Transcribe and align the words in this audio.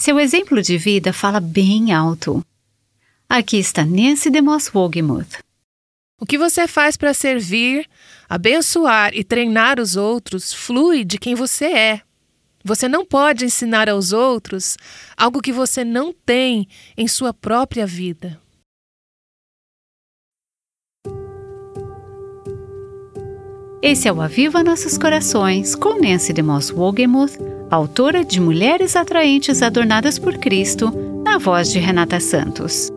Seu 0.00 0.20
exemplo 0.20 0.62
de 0.62 0.78
vida 0.78 1.12
fala 1.12 1.40
bem 1.40 1.92
alto. 1.92 2.40
Aqui 3.28 3.58
está 3.58 3.84
Nancy 3.84 4.30
DeMoss 4.30 4.70
Wogemuth. 4.72 5.38
O 6.20 6.24
que 6.24 6.38
você 6.38 6.68
faz 6.68 6.96
para 6.96 7.12
servir, 7.12 7.84
abençoar 8.28 9.10
e 9.12 9.24
treinar 9.24 9.80
os 9.80 9.96
outros 9.96 10.54
flui 10.54 11.04
de 11.04 11.18
quem 11.18 11.34
você 11.34 11.64
é. 11.66 12.00
Você 12.64 12.88
não 12.88 13.04
pode 13.04 13.44
ensinar 13.44 13.88
aos 13.88 14.12
outros 14.12 14.76
algo 15.16 15.42
que 15.42 15.52
você 15.52 15.84
não 15.84 16.12
tem 16.12 16.68
em 16.96 17.08
sua 17.08 17.34
própria 17.34 17.84
vida. 17.84 18.40
Esse 23.82 24.06
é 24.06 24.12
o 24.12 24.20
Aviva 24.20 24.62
Nossos 24.62 24.96
Corações, 24.96 25.74
com 25.74 26.00
Nancy 26.00 26.32
DeMoss 26.32 26.72
Wogemuth, 26.72 27.57
autora 27.70 28.24
de 28.24 28.40
Mulheres 28.40 28.96
Atraentes 28.96 29.62
Adornadas 29.62 30.18
por 30.18 30.38
Cristo, 30.38 30.90
na 31.22 31.36
voz 31.36 31.70
de 31.70 31.78
Renata 31.78 32.18
Santos. 32.18 32.90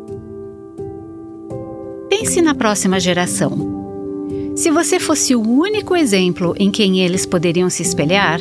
Pense 2.09 2.41
na 2.41 2.55
próxima 2.55 2.99
geração. 2.99 4.53
Se 4.55 4.71
você 4.71 4.99
fosse 4.99 5.35
o 5.35 5.41
único 5.41 5.95
exemplo 5.95 6.53
em 6.57 6.71
quem 6.71 7.01
eles 7.01 7.25
poderiam 7.25 7.69
se 7.69 7.81
espelhar, 7.81 8.39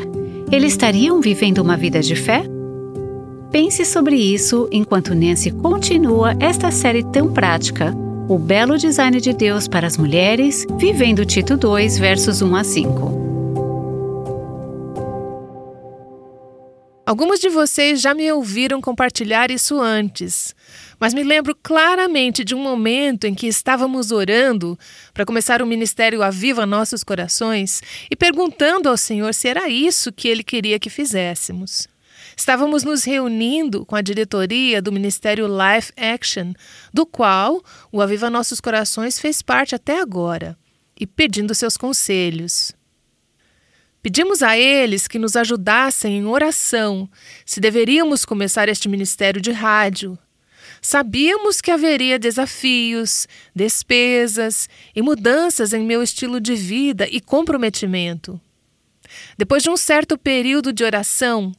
eles 0.52 0.72
estariam 0.72 1.20
vivendo 1.20 1.58
uma 1.58 1.77
vida 1.77 2.00
de 2.00 2.14
fé? 2.14 2.44
Pense 3.50 3.84
sobre 3.84 4.16
isso 4.16 4.69
enquanto 4.70 5.14
Nancy 5.14 5.50
continua 5.50 6.36
esta 6.38 6.70
série 6.70 7.02
tão 7.02 7.33
prática 7.33 7.97
o 8.28 8.38
belo 8.38 8.78
design 8.78 9.20
de 9.20 9.33
Deus 9.33 9.66
para 9.66 9.88
as 9.88 9.97
mulheres, 9.97 10.64
vivendo 10.78 11.27
Tito 11.27 11.56
2, 11.56 11.98
versos 11.98 12.41
1 12.41 12.55
a 12.55 12.62
5. 12.62 13.30
Alguns 17.10 17.41
de 17.41 17.48
vocês 17.48 18.00
já 18.00 18.14
me 18.14 18.30
ouviram 18.30 18.80
compartilhar 18.80 19.50
isso 19.50 19.80
antes, 19.80 20.55
mas 20.96 21.12
me 21.12 21.24
lembro 21.24 21.56
claramente 21.60 22.44
de 22.44 22.55
um 22.55 22.62
momento 22.62 23.25
em 23.25 23.34
que 23.34 23.48
estávamos 23.48 24.12
orando 24.12 24.78
para 25.12 25.27
começar 25.27 25.61
o 25.61 25.66
ministério 25.66 26.22
Aviva 26.22 26.64
Nossos 26.64 27.03
Corações 27.03 27.83
e 28.08 28.14
perguntando 28.14 28.88
ao 28.88 28.97
Senhor 28.97 29.34
se 29.34 29.48
era 29.48 29.69
isso 29.69 30.12
que 30.12 30.28
Ele 30.28 30.44
queria 30.44 30.78
que 30.78 30.88
fizéssemos. 30.88 31.88
Estávamos 32.36 32.84
nos 32.84 33.03
reunindo 33.03 33.84
com 33.84 33.97
a 33.97 34.03
diretoria 34.03 34.81
do 34.81 34.92
Ministério 34.92 35.48
Life 35.48 35.92
Action, 35.97 36.53
do 36.94 37.05
qual 37.05 37.61
o 37.91 38.00
Aviva 38.00 38.31
Nossos 38.31 38.61
Corações 38.61 39.19
fez 39.19 39.42
parte 39.42 39.75
até 39.75 40.00
agora, 40.00 40.56
e 40.97 41.08
pedindo 41.08 41.56
seus 41.56 41.77
conselhos. 41.77 42.72
Pedimos 44.03 44.43
a 44.43 44.56
eles 44.56 45.06
que 45.06 45.19
nos 45.19 45.37
ajudassem 45.37 46.19
em 46.19 46.27
oração 46.27 47.09
se 47.45 47.61
deveríamos 47.61 48.25
começar 48.25 48.69
este 48.69 48.89
ministério 48.89 49.41
de 49.41 49.53
rádio. 49.53 50.19
Sabíamos 50.81 51.61
que 51.61 51.70
haveria 51.70 52.19
desafios, 52.19 53.28
despesas 53.55 54.69
e 54.97 55.03
mudanças 55.03 55.75
em 55.75 55.84
meu 55.84 56.03
estilo 56.03 56.41
de 56.41 56.55
vida 56.55 57.06
e 57.11 57.21
comprometimento. 57.21 58.41
Depois 59.37 59.62
de 59.62 59.69
um 59.69 59.77
certo 59.77 60.17
período 60.17 60.73
de 60.73 60.83
oração, 60.83 61.53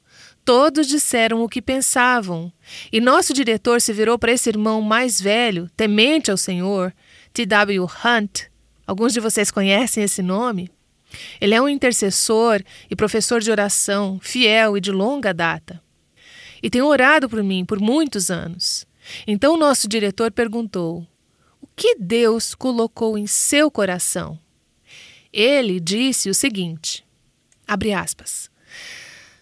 Todos 0.44 0.88
disseram 0.88 1.44
o 1.44 1.50
que 1.50 1.62
pensavam, 1.62 2.52
e 2.92 3.00
nosso 3.00 3.32
diretor 3.34 3.80
se 3.80 3.94
virou 3.94 4.18
para 4.18 4.32
esse 4.32 4.50
irmão 4.50 4.82
mais 4.82 5.22
velho, 5.22 5.70
temente 5.78 6.32
ao 6.32 6.38
Senhor, 6.38 6.92
T.W. 7.32 7.84
Hunt. 7.84 8.46
Alguns 8.88 9.14
de 9.14 9.20
vocês 9.20 9.52
conhecem 9.52 10.04
esse 10.04 10.24
nome? 10.24 10.72
Ele 11.40 11.54
é 11.54 11.62
um 11.62 11.70
intercessor 11.70 12.62
e 12.90 12.96
professor 12.96 13.42
de 13.42 13.52
oração, 13.52 14.20
fiel 14.22 14.78
e 14.78 14.82
de 14.82 14.92
longa 14.92 15.34
data. 15.34 15.82
E 16.62 16.70
tem 16.70 16.82
orado 16.82 17.28
por 17.28 17.44
mim 17.44 17.66
por 17.66 17.80
muitos 17.80 18.30
anos. 18.30 18.86
Então 19.26 19.58
nosso 19.58 19.88
diretor 19.88 20.32
perguntou: 20.32 21.06
O 21.62 21.68
que 21.76 21.96
Deus 22.00 22.54
colocou 22.54 23.18
em 23.18 23.28
seu 23.28 23.72
coração? 23.72 24.38
Ele 25.34 25.80
disse 25.80 26.30
o 26.30 26.34
seguinte: 26.34 27.04
abre 27.68 27.94
aspas. 27.94 28.50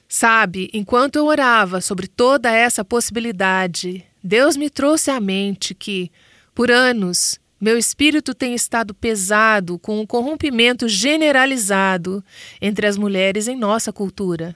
Sabe, 0.08 0.72
enquanto 0.74 1.18
eu 1.18 1.25
orava 1.28 1.81
sobre 1.81 2.08
toda 2.08 2.52
essa 2.52 2.84
possibilidade, 2.84 4.03
Deus 4.24 4.58
me 4.58 4.69
trouxe 4.69 5.12
à 5.12 5.19
mente 5.19 5.75
que, 5.75 6.12
por 6.56 6.72
anos, 6.72 7.40
meu 7.59 7.78
espírito 7.78 8.34
tem 8.34 8.53
estado 8.56 8.94
pesado 8.94 9.78
com 9.78 10.00
o 10.00 10.08
corrompimento 10.08 10.88
generalizado 10.88 12.24
entre 12.62 12.88
as 12.88 12.97
mulheres 12.97 13.47
em 13.47 13.56
nossa 13.56 13.92
cultura. 13.92 14.56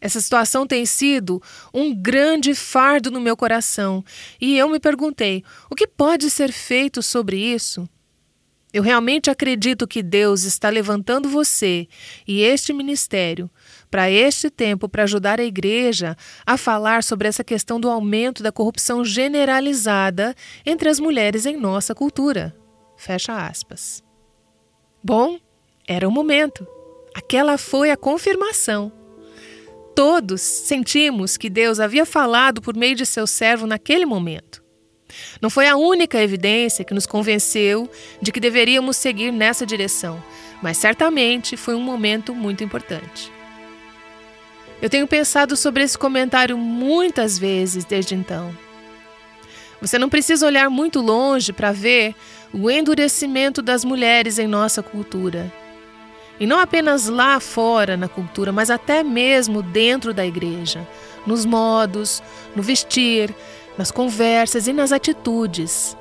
Essa 0.00 0.20
situação 0.20 0.66
tem 0.66 0.86
sido 0.86 1.42
um 1.74 1.94
grande 1.94 2.54
fardo 2.54 3.10
no 3.10 3.20
meu 3.20 3.36
coração 3.36 4.04
e 4.40 4.56
eu 4.56 4.68
me 4.68 4.80
perguntei: 4.80 5.44
o 5.68 5.74
que 5.74 5.86
pode 5.86 6.30
ser 6.30 6.52
feito 6.52 7.02
sobre 7.02 7.36
isso? 7.36 7.88
Eu 8.72 8.82
realmente 8.82 9.28
acredito 9.28 9.86
que 9.86 10.02
Deus 10.02 10.44
está 10.44 10.68
levantando 10.68 11.28
você 11.28 11.88
e 12.26 12.40
este 12.40 12.72
ministério 12.72 13.50
para 13.90 14.10
este 14.10 14.48
tempo 14.48 14.88
para 14.88 15.02
ajudar 15.02 15.40
a 15.40 15.44
igreja 15.44 16.16
a 16.46 16.56
falar 16.56 17.02
sobre 17.02 17.26
essa 17.26 17.42
questão 17.42 17.80
do 17.80 17.90
aumento 17.90 18.42
da 18.42 18.52
corrupção 18.52 19.04
generalizada 19.04 20.34
entre 20.64 20.88
as 20.88 21.00
mulheres 21.00 21.44
em 21.44 21.56
nossa 21.56 21.94
cultura. 21.94 22.54
Fecha 22.96 23.34
aspas. 23.46 24.02
Bom, 25.02 25.38
era 25.86 26.06
o 26.06 26.12
momento. 26.12 26.66
Aquela 27.14 27.58
foi 27.58 27.90
a 27.90 27.96
confirmação. 27.96 28.92
Todos 29.94 30.40
sentimos 30.40 31.36
que 31.36 31.50
Deus 31.50 31.80
havia 31.80 32.06
falado 32.06 32.62
por 32.62 32.76
meio 32.76 32.94
de 32.94 33.04
seu 33.04 33.26
servo 33.26 33.66
naquele 33.66 34.06
momento. 34.06 34.62
Não 35.42 35.50
foi 35.50 35.66
a 35.66 35.76
única 35.76 36.22
evidência 36.22 36.84
que 36.84 36.94
nos 36.94 37.06
convenceu 37.06 37.90
de 38.22 38.30
que 38.30 38.38
deveríamos 38.38 38.96
seguir 38.96 39.32
nessa 39.32 39.66
direção, 39.66 40.22
mas 40.62 40.76
certamente 40.76 41.56
foi 41.56 41.74
um 41.74 41.82
momento 41.82 42.32
muito 42.32 42.62
importante. 42.62 43.32
Eu 44.82 44.88
tenho 44.88 45.06
pensado 45.06 45.56
sobre 45.56 45.82
esse 45.82 45.98
comentário 45.98 46.56
muitas 46.56 47.38
vezes 47.38 47.84
desde 47.84 48.14
então. 48.14 48.56
Você 49.80 49.98
não 49.98 50.08
precisa 50.08 50.46
olhar 50.46 50.70
muito 50.70 51.00
longe 51.00 51.52
para 51.52 51.72
ver 51.72 52.14
o 52.52 52.70
endurecimento 52.70 53.62
das 53.62 53.84
mulheres 53.84 54.38
em 54.38 54.46
nossa 54.46 54.82
cultura. 54.82 55.52
E 56.38 56.46
não 56.46 56.58
apenas 56.58 57.08
lá 57.08 57.38
fora 57.38 57.96
na 57.96 58.08
cultura, 58.08 58.52
mas 58.52 58.70
até 58.70 59.02
mesmo 59.02 59.62
dentro 59.62 60.14
da 60.14 60.24
igreja, 60.24 60.88
nos 61.26 61.44
modos, 61.44 62.22
no 62.56 62.62
vestir, 62.62 63.34
nas 63.76 63.90
conversas 63.90 64.66
e 64.66 64.72
nas 64.72 64.92
atitudes. 64.92 65.96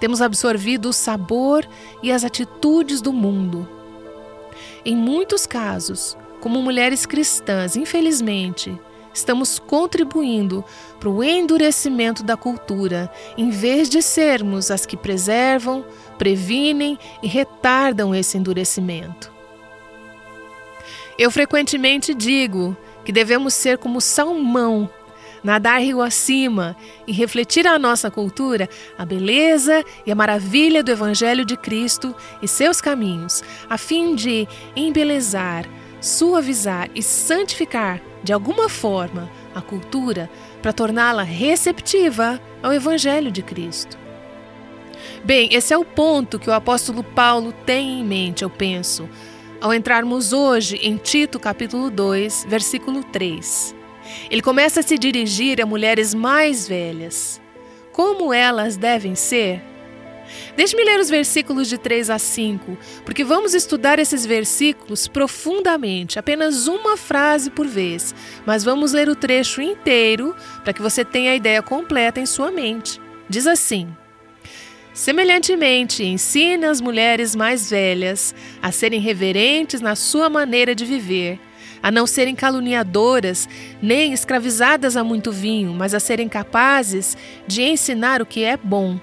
Temos 0.00 0.20
absorvido 0.20 0.88
o 0.88 0.92
sabor 0.92 1.66
e 2.02 2.10
as 2.10 2.24
atitudes 2.24 3.00
do 3.00 3.12
mundo. 3.12 3.68
Em 4.84 4.96
muitos 4.96 5.46
casos, 5.46 6.16
como 6.40 6.62
mulheres 6.62 7.06
cristãs, 7.06 7.76
infelizmente, 7.76 8.78
estamos 9.12 9.58
contribuindo 9.58 10.64
para 10.98 11.08
o 11.08 11.22
endurecimento 11.22 12.22
da 12.22 12.36
cultura, 12.36 13.10
em 13.36 13.50
vez 13.50 13.88
de 13.88 14.00
sermos 14.00 14.70
as 14.70 14.86
que 14.86 14.96
preservam, 14.96 15.84
previnem 16.16 16.98
e 17.22 17.26
retardam 17.26 18.14
esse 18.14 18.38
endurecimento. 18.38 19.32
Eu 21.18 21.30
frequentemente 21.30 22.14
digo 22.14 22.76
que 23.04 23.10
devemos 23.10 23.54
ser 23.54 23.78
como 23.78 24.00
Salmão 24.00 24.88
nadar 25.42 25.80
rio 25.80 26.00
acima 26.00 26.76
e 27.06 27.12
refletir 27.12 27.66
à 27.66 27.78
nossa 27.78 28.10
cultura 28.10 28.68
a 28.96 29.04
beleza 29.04 29.84
e 30.04 30.12
a 30.12 30.14
maravilha 30.14 30.82
do 30.82 30.90
Evangelho 30.90 31.44
de 31.44 31.56
Cristo 31.56 32.14
e 32.42 32.48
seus 32.48 32.80
caminhos, 32.80 33.42
a 33.68 33.78
fim 33.78 34.14
de 34.14 34.48
embelezar, 34.74 35.64
suavizar 36.00 36.88
e 36.94 37.02
santificar 37.02 38.00
de 38.22 38.32
alguma 38.32 38.68
forma 38.68 39.30
a 39.54 39.60
cultura 39.60 40.30
para 40.62 40.72
torná-la 40.72 41.22
receptiva 41.22 42.40
ao 42.62 42.72
Evangelho 42.72 43.30
de 43.30 43.42
Cristo. 43.42 43.98
Bem, 45.24 45.52
esse 45.52 45.72
é 45.72 45.78
o 45.78 45.84
ponto 45.84 46.38
que 46.38 46.50
o 46.50 46.52
apóstolo 46.52 47.02
Paulo 47.02 47.52
tem 47.64 48.00
em 48.00 48.04
mente, 48.04 48.42
eu 48.42 48.50
penso, 48.50 49.08
ao 49.60 49.74
entrarmos 49.74 50.32
hoje 50.32 50.76
em 50.76 50.96
Tito 50.96 51.38
capítulo 51.38 51.90
2, 51.90 52.46
versículo 52.48 53.02
3. 53.04 53.74
Ele 54.30 54.42
começa 54.42 54.80
a 54.80 54.82
se 54.82 54.96
dirigir 54.96 55.60
a 55.60 55.66
mulheres 55.66 56.14
mais 56.14 56.66
velhas. 56.66 57.40
Como 57.92 58.32
elas 58.32 58.76
devem 58.76 59.14
ser? 59.14 59.62
Deixe-me 60.56 60.84
ler 60.84 61.00
os 61.00 61.08
versículos 61.08 61.68
de 61.68 61.78
3 61.78 62.10
a 62.10 62.18
5, 62.18 62.76
porque 63.04 63.24
vamos 63.24 63.54
estudar 63.54 63.98
esses 63.98 64.24
versículos 64.24 65.08
profundamente, 65.08 66.18
apenas 66.18 66.66
uma 66.66 66.96
frase 66.96 67.50
por 67.50 67.66
vez, 67.66 68.14
mas 68.46 68.64
vamos 68.64 68.92
ler 68.92 69.08
o 69.08 69.16
trecho 69.16 69.60
inteiro 69.60 70.34
para 70.62 70.72
que 70.72 70.82
você 70.82 71.04
tenha 71.04 71.32
a 71.32 71.36
ideia 71.36 71.62
completa 71.62 72.20
em 72.20 72.26
sua 72.26 72.50
mente. 72.50 73.00
Diz 73.28 73.46
assim: 73.46 73.88
Semelhantemente, 74.94 76.04
ensine 76.04 76.64
as 76.64 76.80
mulheres 76.80 77.36
mais 77.36 77.70
velhas 77.70 78.34
a 78.62 78.72
serem 78.72 79.00
reverentes 79.00 79.80
na 79.80 79.94
sua 79.94 80.28
maneira 80.28 80.74
de 80.74 80.84
viver 80.84 81.40
a 81.82 81.90
não 81.90 82.06
serem 82.06 82.34
caluniadoras, 82.34 83.48
nem 83.80 84.12
escravizadas 84.12 84.96
a 84.96 85.04
muito 85.04 85.30
vinho, 85.30 85.72
mas 85.72 85.94
a 85.94 86.00
serem 86.00 86.28
capazes 86.28 87.16
de 87.46 87.62
ensinar 87.62 88.20
o 88.20 88.26
que 88.26 88.44
é 88.44 88.56
bom. 88.56 88.98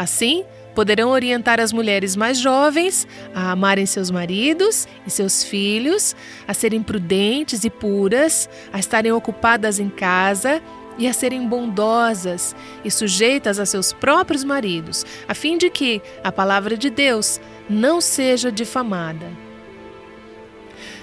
Assim, 0.00 0.46
poderão 0.74 1.10
orientar 1.10 1.60
as 1.60 1.74
mulheres 1.74 2.16
mais 2.16 2.38
jovens 2.38 3.06
a 3.34 3.50
amarem 3.50 3.84
seus 3.84 4.10
maridos 4.10 4.88
e 5.06 5.10
seus 5.10 5.44
filhos, 5.44 6.16
a 6.48 6.54
serem 6.54 6.82
prudentes 6.82 7.64
e 7.64 7.68
puras, 7.68 8.48
a 8.72 8.78
estarem 8.78 9.12
ocupadas 9.12 9.78
em 9.78 9.90
casa 9.90 10.62
e 10.96 11.06
a 11.06 11.12
serem 11.12 11.46
bondosas 11.46 12.56
e 12.82 12.90
sujeitas 12.90 13.58
a 13.58 13.66
seus 13.66 13.92
próprios 13.92 14.42
maridos, 14.42 15.04
a 15.28 15.34
fim 15.34 15.58
de 15.58 15.68
que 15.68 16.00
a 16.24 16.32
palavra 16.32 16.78
de 16.78 16.88
Deus 16.88 17.38
não 17.68 18.00
seja 18.00 18.50
difamada. 18.50 19.26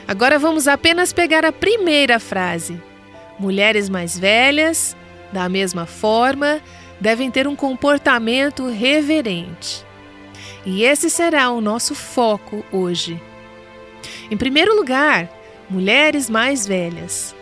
Agora 0.07 0.39
vamos 0.39 0.67
apenas 0.67 1.13
pegar 1.13 1.45
a 1.45 1.51
primeira 1.51 2.19
frase. 2.19 2.81
Mulheres 3.37 3.89
mais 3.89 4.17
velhas, 4.17 4.97
da 5.31 5.47
mesma 5.47 5.85
forma, 5.85 6.59
devem 6.99 7.29
ter 7.29 7.47
um 7.47 7.55
comportamento 7.55 8.67
reverente. 8.67 9.85
E 10.65 10.83
esse 10.83 11.09
será 11.09 11.49
o 11.49 11.61
nosso 11.61 11.95
foco 11.95 12.63
hoje. 12.71 13.21
Em 14.29 14.37
primeiro 14.37 14.75
lugar, 14.75 15.29
mulheres 15.69 16.29
mais 16.29 16.67
velhas. 16.67 17.35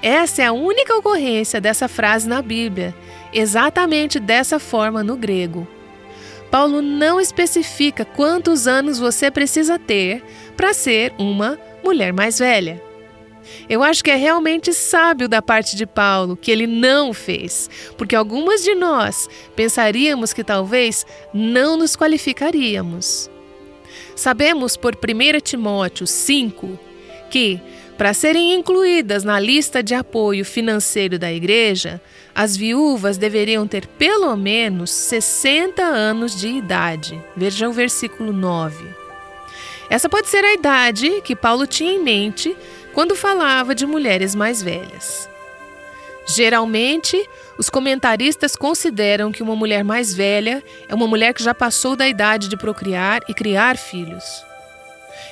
Essa 0.00 0.42
é 0.42 0.46
a 0.46 0.52
única 0.52 0.96
ocorrência 0.96 1.60
dessa 1.60 1.88
frase 1.88 2.28
na 2.28 2.42
Bíblia, 2.42 2.94
exatamente 3.32 4.18
dessa 4.20 4.58
forma 4.58 5.02
no 5.02 5.16
grego. 5.16 5.66
Paulo 6.50 6.82
não 6.82 7.20
especifica 7.20 8.04
quantos 8.04 8.66
anos 8.66 8.98
você 8.98 9.30
precisa 9.30 9.78
ter 9.78 10.22
para 10.56 10.74
ser 10.74 11.14
uma 11.18 11.58
mulher 11.82 12.12
mais 12.12 12.38
velha. 12.38 12.91
Eu 13.68 13.82
acho 13.82 14.02
que 14.02 14.10
é 14.10 14.16
realmente 14.16 14.72
sábio 14.72 15.28
da 15.28 15.42
parte 15.42 15.76
de 15.76 15.86
Paulo 15.86 16.36
que 16.36 16.50
ele 16.50 16.66
não 16.66 17.12
fez, 17.12 17.68
porque 17.96 18.16
algumas 18.16 18.62
de 18.62 18.74
nós 18.74 19.28
pensaríamos 19.56 20.32
que 20.32 20.44
talvez 20.44 21.06
não 21.32 21.76
nos 21.76 21.96
qualificaríamos. 21.96 23.30
Sabemos 24.14 24.76
por 24.76 24.94
1 24.94 25.40
Timóteo 25.40 26.06
5 26.06 26.78
que, 27.30 27.60
para 27.96 28.12
serem 28.12 28.54
incluídas 28.54 29.24
na 29.24 29.40
lista 29.40 29.82
de 29.82 29.94
apoio 29.94 30.44
financeiro 30.44 31.18
da 31.18 31.32
igreja, 31.32 32.00
as 32.34 32.56
viúvas 32.56 33.16
deveriam 33.16 33.66
ter 33.66 33.86
pelo 33.86 34.34
menos 34.36 34.90
60 34.90 35.82
anos 35.82 36.38
de 36.38 36.48
idade. 36.48 37.22
Veja 37.36 37.68
o 37.68 37.72
versículo 37.72 38.32
9. 38.32 39.02
Essa 39.90 40.08
pode 40.08 40.28
ser 40.28 40.44
a 40.44 40.54
idade 40.54 41.20
que 41.22 41.36
Paulo 41.36 41.66
tinha 41.66 41.92
em 41.92 42.02
mente 42.02 42.56
quando 42.92 43.16
falava 43.16 43.74
de 43.74 43.86
mulheres 43.86 44.34
mais 44.34 44.62
velhas. 44.62 45.28
Geralmente, 46.26 47.28
os 47.58 47.68
comentaristas 47.68 48.54
consideram 48.54 49.32
que 49.32 49.42
uma 49.42 49.56
mulher 49.56 49.82
mais 49.82 50.14
velha 50.14 50.62
é 50.88 50.94
uma 50.94 51.08
mulher 51.08 51.34
que 51.34 51.42
já 51.42 51.54
passou 51.54 51.96
da 51.96 52.06
idade 52.06 52.48
de 52.48 52.56
procriar 52.56 53.22
e 53.28 53.34
criar 53.34 53.76
filhos. 53.76 54.44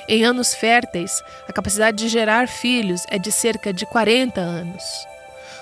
Em 0.07 0.25
anos 0.25 0.53
férteis, 0.53 1.23
a 1.47 1.53
capacidade 1.53 1.97
de 1.97 2.09
gerar 2.09 2.47
filhos 2.47 3.03
é 3.07 3.17
de 3.17 3.31
cerca 3.31 3.71
de 3.71 3.85
40 3.85 4.41
anos. 4.41 4.83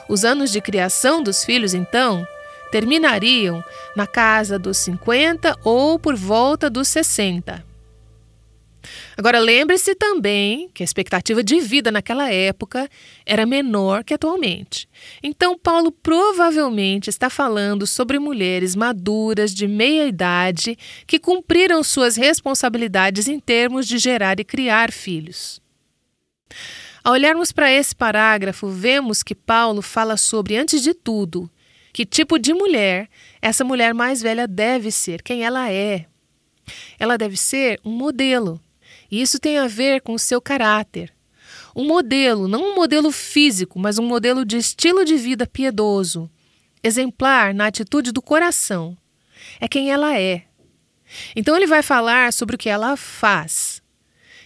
Os 0.07 0.25
anos 0.25 0.52
de 0.52 0.60
criação 0.60 1.22
dos 1.22 1.44
filhos, 1.45 1.75
então, 1.75 2.28
terminariam 2.72 3.63
na 3.95 4.07
casa 4.07 4.57
dos 4.57 4.78
50 4.80 5.56
ou 5.63 6.00
por 6.00 6.16
volta 6.16 6.69
dos 6.69 6.88
60. 6.88 7.69
Agora, 9.19 9.38
lembre-se 9.38 9.95
também 9.95 10.69
que 10.74 10.81
a 10.81 10.86
expectativa 10.86 11.44
de 11.44 11.60
vida 11.60 11.92
naquela 11.92 12.31
época 12.31 12.89
era 13.25 13.45
menor 13.45 14.01
que 14.01 14.13
atualmente. 14.13 14.88
Então, 15.21 15.60
Paulo 15.60 15.92
provavelmente 15.92 17.10
está 17.10 17.30
falando 17.30 17.86
sobre 17.86 18.18
mulheres 18.18 18.77
maduras 18.77 19.54
de 19.54 19.68
meia 19.68 20.07
idade 20.07 20.77
que 21.06 21.19
cumpriram 21.19 21.83
suas 21.83 22.16
responsabilidades 22.16 23.27
em 23.27 23.42
termos 23.42 23.89
de 23.89 23.98
gerar 23.98 24.39
e 24.39 24.45
criar 24.45 24.89
filhos. 24.89 25.62
Ao 27.04 27.12
olharmos 27.12 27.51
para 27.51 27.69
esse 27.69 27.94
parágrafo, 27.94 28.69
vemos 28.69 29.21
que 29.21 29.36
Paulo 29.36 29.81
fala 29.81 30.16
sobre, 30.16 30.56
antes 30.56 30.81
de 30.81 30.94
tudo, 30.94 31.51
que 31.92 32.06
tipo 32.06 32.39
de 32.39 32.54
mulher 32.54 33.10
essa 33.42 33.66
mulher 33.66 33.94
mais 33.94 34.21
velha 34.21 34.48
deve 34.48 34.92
ser, 34.92 35.21
quem 35.21 35.44
ela 35.44 35.69
é. 35.69 36.06
Ela 36.98 37.18
deve 37.18 37.36
ser 37.36 37.81
um 37.83 37.92
modelo 37.92 38.62
e 39.10 39.22
isso 39.22 39.40
tem 39.40 39.58
a 39.58 39.68
ver 39.68 40.02
com 40.02 40.14
o 40.14 40.20
seu 40.20 40.42
caráter. 40.42 41.12
Um 41.76 41.86
modelo, 41.86 42.48
não 42.48 42.72
um 42.72 42.76
modelo 42.76 43.12
físico, 43.12 43.80
mas 43.80 43.98
um 43.98 44.06
modelo 44.06 44.44
de 44.44 44.58
estilo 44.58 45.06
de 45.06 45.16
vida 45.16 45.48
piedoso, 45.48 46.30
exemplar 46.84 47.54
na 47.54 47.68
atitude 47.68 48.12
do 48.12 48.22
coração. 48.22 48.98
É 49.60 49.68
quem 49.68 49.92
ela 49.92 50.18
é. 50.20 50.44
Então 51.36 51.56
ele 51.56 51.68
vai 51.68 51.82
falar 51.82 52.34
sobre 52.34 52.56
o 52.56 52.60
que 52.60 52.70
ela 52.70 52.96
faz. 52.96 53.82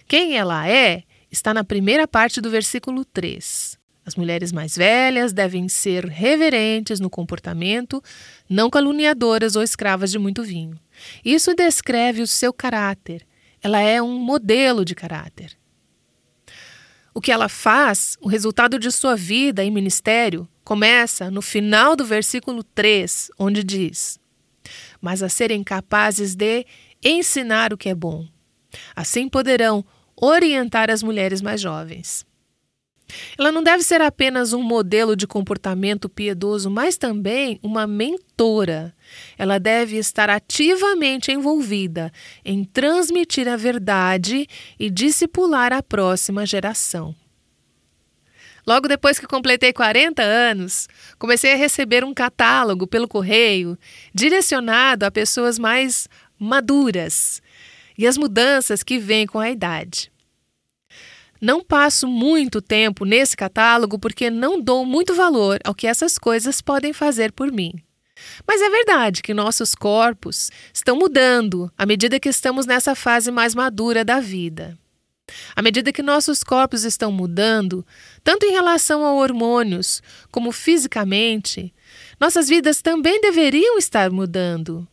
Quem 0.06 0.36
ela 0.36 0.68
é 0.68 1.02
está 1.30 1.52
na 1.52 1.64
primeira 1.64 2.06
parte 2.06 2.40
do 2.40 2.50
versículo 2.50 3.04
3. 3.04 3.78
As 4.06 4.14
mulheres 4.14 4.52
mais 4.52 4.76
velhas 4.76 5.32
devem 5.32 5.68
ser 5.68 6.04
reverentes 6.04 7.00
no 7.00 7.08
comportamento, 7.08 8.02
não 8.48 8.68
caluniadoras 8.68 9.56
ou 9.56 9.62
escravas 9.62 10.10
de 10.10 10.18
muito 10.18 10.42
vinho. 10.42 10.78
Isso 11.24 11.54
descreve 11.54 12.20
o 12.20 12.26
seu 12.26 12.52
caráter, 12.52 13.26
ela 13.64 13.80
é 13.80 14.00
um 14.02 14.18
modelo 14.18 14.84
de 14.84 14.94
caráter. 14.94 15.56
O 17.14 17.20
que 17.20 17.32
ela 17.32 17.48
faz, 17.48 18.14
o 18.20 18.28
resultado 18.28 18.78
de 18.78 18.92
sua 18.92 19.16
vida 19.16 19.64
e 19.64 19.70
ministério, 19.70 20.46
começa 20.62 21.30
no 21.30 21.40
final 21.40 21.96
do 21.96 22.04
versículo 22.04 22.62
3, 22.62 23.30
onde 23.38 23.64
diz: 23.64 24.20
Mas 25.00 25.22
a 25.22 25.30
serem 25.30 25.64
capazes 25.64 26.34
de 26.34 26.66
ensinar 27.02 27.72
o 27.72 27.78
que 27.78 27.88
é 27.88 27.94
bom. 27.94 28.28
Assim 28.94 29.30
poderão 29.30 29.82
orientar 30.14 30.90
as 30.90 31.02
mulheres 31.02 31.40
mais 31.40 31.58
jovens. 31.58 32.26
Ela 33.38 33.52
não 33.52 33.62
deve 33.62 33.82
ser 33.82 34.00
apenas 34.00 34.52
um 34.52 34.62
modelo 34.62 35.14
de 35.14 35.26
comportamento 35.26 36.08
piedoso, 36.08 36.70
mas 36.70 36.96
também 36.96 37.58
uma 37.62 37.86
mentora. 37.86 38.94
Ela 39.38 39.58
deve 39.58 39.96
estar 39.96 40.30
ativamente 40.30 41.30
envolvida 41.30 42.12
em 42.44 42.64
transmitir 42.64 43.48
a 43.48 43.56
verdade 43.56 44.48
e 44.78 44.90
discipular 44.90 45.72
a 45.72 45.82
próxima 45.82 46.46
geração. 46.46 47.14
Logo 48.66 48.88
depois 48.88 49.18
que 49.18 49.26
completei 49.26 49.72
40 49.72 50.22
anos, 50.22 50.88
comecei 51.18 51.52
a 51.52 51.56
receber 51.56 52.02
um 52.02 52.14
catálogo 52.14 52.86
pelo 52.86 53.06
correio 53.06 53.78
direcionado 54.14 55.04
a 55.04 55.10
pessoas 55.10 55.58
mais 55.58 56.08
maduras 56.38 57.42
e 57.96 58.06
as 58.06 58.16
mudanças 58.16 58.82
que 58.82 58.98
vêm 58.98 59.26
com 59.26 59.38
a 59.38 59.50
idade. 59.50 60.10
Não 61.40 61.62
passo 61.62 62.06
muito 62.06 62.62
tempo 62.62 63.04
nesse 63.04 63.36
catálogo 63.36 63.98
porque 63.98 64.30
não 64.30 64.60
dou 64.60 64.84
muito 64.84 65.14
valor 65.14 65.60
ao 65.64 65.74
que 65.74 65.86
essas 65.86 66.18
coisas 66.18 66.60
podem 66.60 66.92
fazer 66.92 67.32
por 67.32 67.52
mim. 67.52 67.72
Mas 68.46 68.62
é 68.62 68.70
verdade 68.70 69.22
que 69.22 69.34
nossos 69.34 69.74
corpos 69.74 70.50
estão 70.72 70.96
mudando 70.96 71.70
à 71.76 71.84
medida 71.84 72.20
que 72.20 72.28
estamos 72.28 72.66
nessa 72.66 72.94
fase 72.94 73.30
mais 73.30 73.54
madura 73.54 74.04
da 74.04 74.20
vida. 74.20 74.78
À 75.56 75.62
medida 75.62 75.92
que 75.92 76.02
nossos 76.02 76.44
corpos 76.44 76.84
estão 76.84 77.10
mudando, 77.10 77.84
tanto 78.22 78.44
em 78.44 78.52
relação 78.52 79.04
a 79.04 79.12
hormônios 79.14 80.02
como 80.30 80.52
fisicamente, 80.52 81.72
nossas 82.20 82.48
vidas 82.48 82.82
também 82.82 83.20
deveriam 83.20 83.78
estar 83.78 84.10
mudando. 84.10 84.86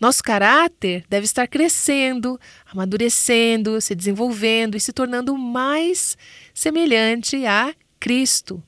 Nosso 0.00 0.22
caráter 0.22 1.04
deve 1.08 1.24
estar 1.24 1.46
crescendo, 1.46 2.38
amadurecendo, 2.66 3.80
se 3.80 3.94
desenvolvendo 3.94 4.76
e 4.76 4.80
se 4.80 4.92
tornando 4.92 5.36
mais 5.36 6.16
semelhante 6.54 7.44
a 7.46 7.74
Cristo. 7.98 8.62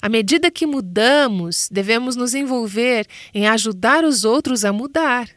À 0.00 0.08
medida 0.08 0.50
que 0.50 0.66
mudamos, 0.66 1.68
devemos 1.70 2.16
nos 2.16 2.34
envolver 2.34 3.06
em 3.32 3.48
ajudar 3.48 4.04
os 4.04 4.24
outros 4.24 4.64
a 4.64 4.72
mudar. 4.72 5.28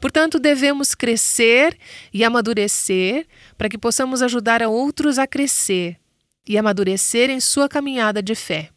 Portanto, 0.00 0.38
devemos 0.38 0.94
crescer 0.94 1.78
e 2.12 2.24
amadurecer 2.24 3.26
para 3.56 3.68
que 3.68 3.78
possamos 3.78 4.22
ajudar 4.22 4.62
a 4.62 4.68
outros 4.68 5.18
a 5.18 5.26
crescer 5.26 5.96
e 6.46 6.58
amadurecer 6.58 7.30
em 7.30 7.40
sua 7.40 7.68
caminhada 7.68 8.22
de 8.22 8.34
fé. 8.34 8.70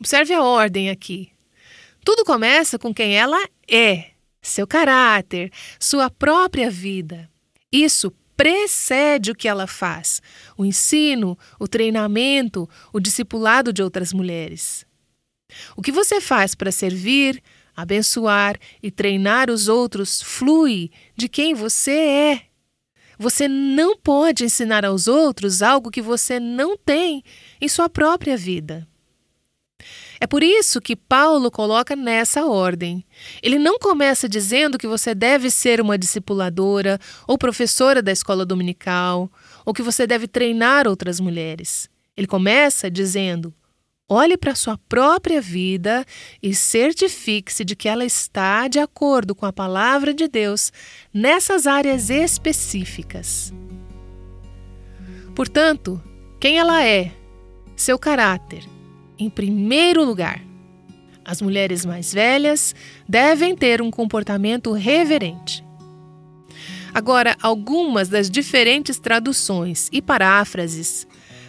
Observe 0.00 0.34
a 0.34 0.42
ordem 0.42 0.90
aqui. 0.90 1.33
Tudo 2.04 2.24
começa 2.24 2.78
com 2.78 2.92
quem 2.92 3.16
ela 3.16 3.42
é, 3.66 4.10
seu 4.42 4.66
caráter, 4.66 5.50
sua 5.80 6.10
própria 6.10 6.70
vida. 6.70 7.30
Isso 7.72 8.12
precede 8.36 9.30
o 9.30 9.34
que 9.34 9.48
ela 9.48 9.66
faz: 9.66 10.20
o 10.56 10.64
ensino, 10.64 11.38
o 11.58 11.66
treinamento, 11.66 12.68
o 12.92 13.00
discipulado 13.00 13.72
de 13.72 13.82
outras 13.82 14.12
mulheres. 14.12 14.84
O 15.76 15.82
que 15.82 15.90
você 15.90 16.20
faz 16.20 16.54
para 16.54 16.70
servir, 16.70 17.42
abençoar 17.74 18.58
e 18.82 18.90
treinar 18.90 19.50
os 19.50 19.68
outros 19.68 20.20
flui 20.20 20.90
de 21.16 21.28
quem 21.28 21.54
você 21.54 21.92
é. 21.92 22.42
Você 23.18 23.46
não 23.46 23.96
pode 23.96 24.44
ensinar 24.44 24.84
aos 24.84 25.06
outros 25.06 25.62
algo 25.62 25.90
que 25.90 26.02
você 26.02 26.40
não 26.40 26.76
tem 26.76 27.22
em 27.60 27.68
sua 27.68 27.88
própria 27.88 28.36
vida. 28.36 28.86
É 30.20 30.26
por 30.26 30.42
isso 30.42 30.80
que 30.80 30.96
Paulo 30.96 31.50
coloca 31.50 31.96
nessa 31.96 32.46
ordem. 32.46 33.04
Ele 33.42 33.58
não 33.58 33.78
começa 33.78 34.28
dizendo 34.28 34.78
que 34.78 34.86
você 34.86 35.14
deve 35.14 35.50
ser 35.50 35.80
uma 35.80 35.98
discipuladora 35.98 36.98
ou 37.26 37.36
professora 37.36 38.00
da 38.00 38.12
escola 38.12 38.46
dominical, 38.46 39.30
ou 39.64 39.74
que 39.74 39.82
você 39.82 40.06
deve 40.06 40.26
treinar 40.26 40.86
outras 40.86 41.20
mulheres. 41.20 41.88
Ele 42.16 42.26
começa 42.26 42.90
dizendo: 42.90 43.52
olhe 44.08 44.36
para 44.36 44.52
a 44.52 44.56
sua 44.56 44.78
própria 44.88 45.40
vida 45.40 46.04
e 46.42 46.54
certifique-se 46.54 47.64
de 47.64 47.74
que 47.74 47.88
ela 47.88 48.04
está 48.04 48.68
de 48.68 48.78
acordo 48.78 49.34
com 49.34 49.46
a 49.46 49.52
palavra 49.52 50.14
de 50.14 50.28
Deus 50.28 50.72
nessas 51.12 51.66
áreas 51.66 52.10
específicas. 52.10 53.52
Portanto, 55.34 56.00
quem 56.38 56.58
ela 56.58 56.84
é, 56.84 57.10
seu 57.74 57.98
caráter, 57.98 58.64
em 59.18 59.30
primeiro 59.30 60.04
lugar. 60.04 60.40
As 61.24 61.40
mulheres 61.40 61.84
mais 61.84 62.12
velhas 62.12 62.74
devem 63.08 63.56
ter 63.56 63.80
um 63.80 63.90
comportamento 63.90 64.72
reverente. 64.72 65.64
Agora, 66.92 67.36
algumas 67.42 68.08
das 68.08 68.30
diferentes 68.30 68.98
traduções 68.98 69.88
e 69.90 70.00
paráfrases 70.00 71.06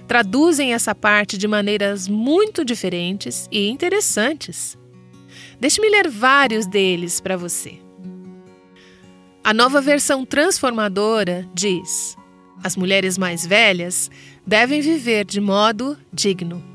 traduzem 0.07 0.73
essa 0.73 0.95
parte 0.95 1.37
de 1.37 1.47
maneiras 1.47 2.07
muito 2.07 2.63
diferentes 2.63 3.47
e 3.51 3.67
interessantes. 3.67 4.77
Deixe-me 5.59 5.89
ler 5.89 6.09
vários 6.09 6.65
deles 6.65 7.19
para 7.19 7.37
você. 7.37 7.79
A 9.43 9.53
nova 9.53 9.81
versão 9.81 10.25
transformadora 10.25 11.47
diz: 11.53 12.17
as 12.63 12.75
mulheres 12.75 13.17
mais 13.17 13.45
velhas 13.45 14.09
devem 14.45 14.81
viver 14.81 15.25
de 15.25 15.39
modo 15.39 15.97
digno. 16.11 16.74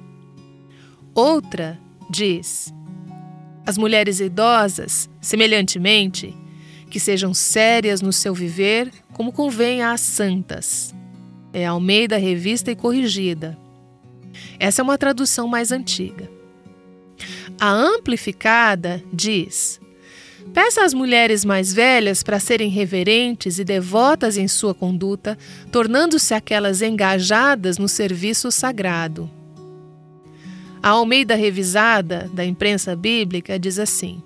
Outra 1.15 1.79
diz: 2.09 2.73
as 3.67 3.77
mulheres 3.77 4.21
idosas, 4.21 5.09
semelhantemente, 5.21 6.35
que 6.91 6.99
sejam 6.99 7.33
sérias 7.33 8.01
no 8.01 8.13
seu 8.13 8.35
viver, 8.35 8.91
como 9.13 9.33
convém 9.33 9.83
às 9.83 10.01
santas. 10.01 10.95
É 11.53 11.67
Almeida 11.67 12.17
Revista 12.17 12.71
e 12.71 12.77
Corrigida. 12.77 13.57
Essa 14.59 14.83
é 14.83 14.85
uma 14.85 14.99
tradução 14.99 15.47
mais 15.47 15.73
antiga. 15.73 16.29
A 17.61 17.71
amplificada 17.71 19.03
diz: 19.13 19.81
Peça 20.55 20.85
às 20.85 20.95
mulheres 20.95 21.45
mais 21.45 21.73
velhas 21.73 22.23
para 22.23 22.41
serem 22.41 22.71
reverentes 22.71 23.59
e 23.59 23.65
devotas 23.65 24.37
em 24.37 24.49
sua 24.49 24.75
conduta, 24.75 25.37
tornando-se 25.71 26.35
aquelas 26.35 26.83
engajadas 26.83 27.79
no 27.79 27.89
serviço 27.89 28.51
sagrado. 28.51 29.31
A 30.83 30.91
Almeida 30.91 31.35
Revisada, 31.35 32.31
da 32.33 32.45
imprensa 32.45 32.97
bíblica, 32.97 33.59
diz 33.59 33.79
assim: 33.79 34.23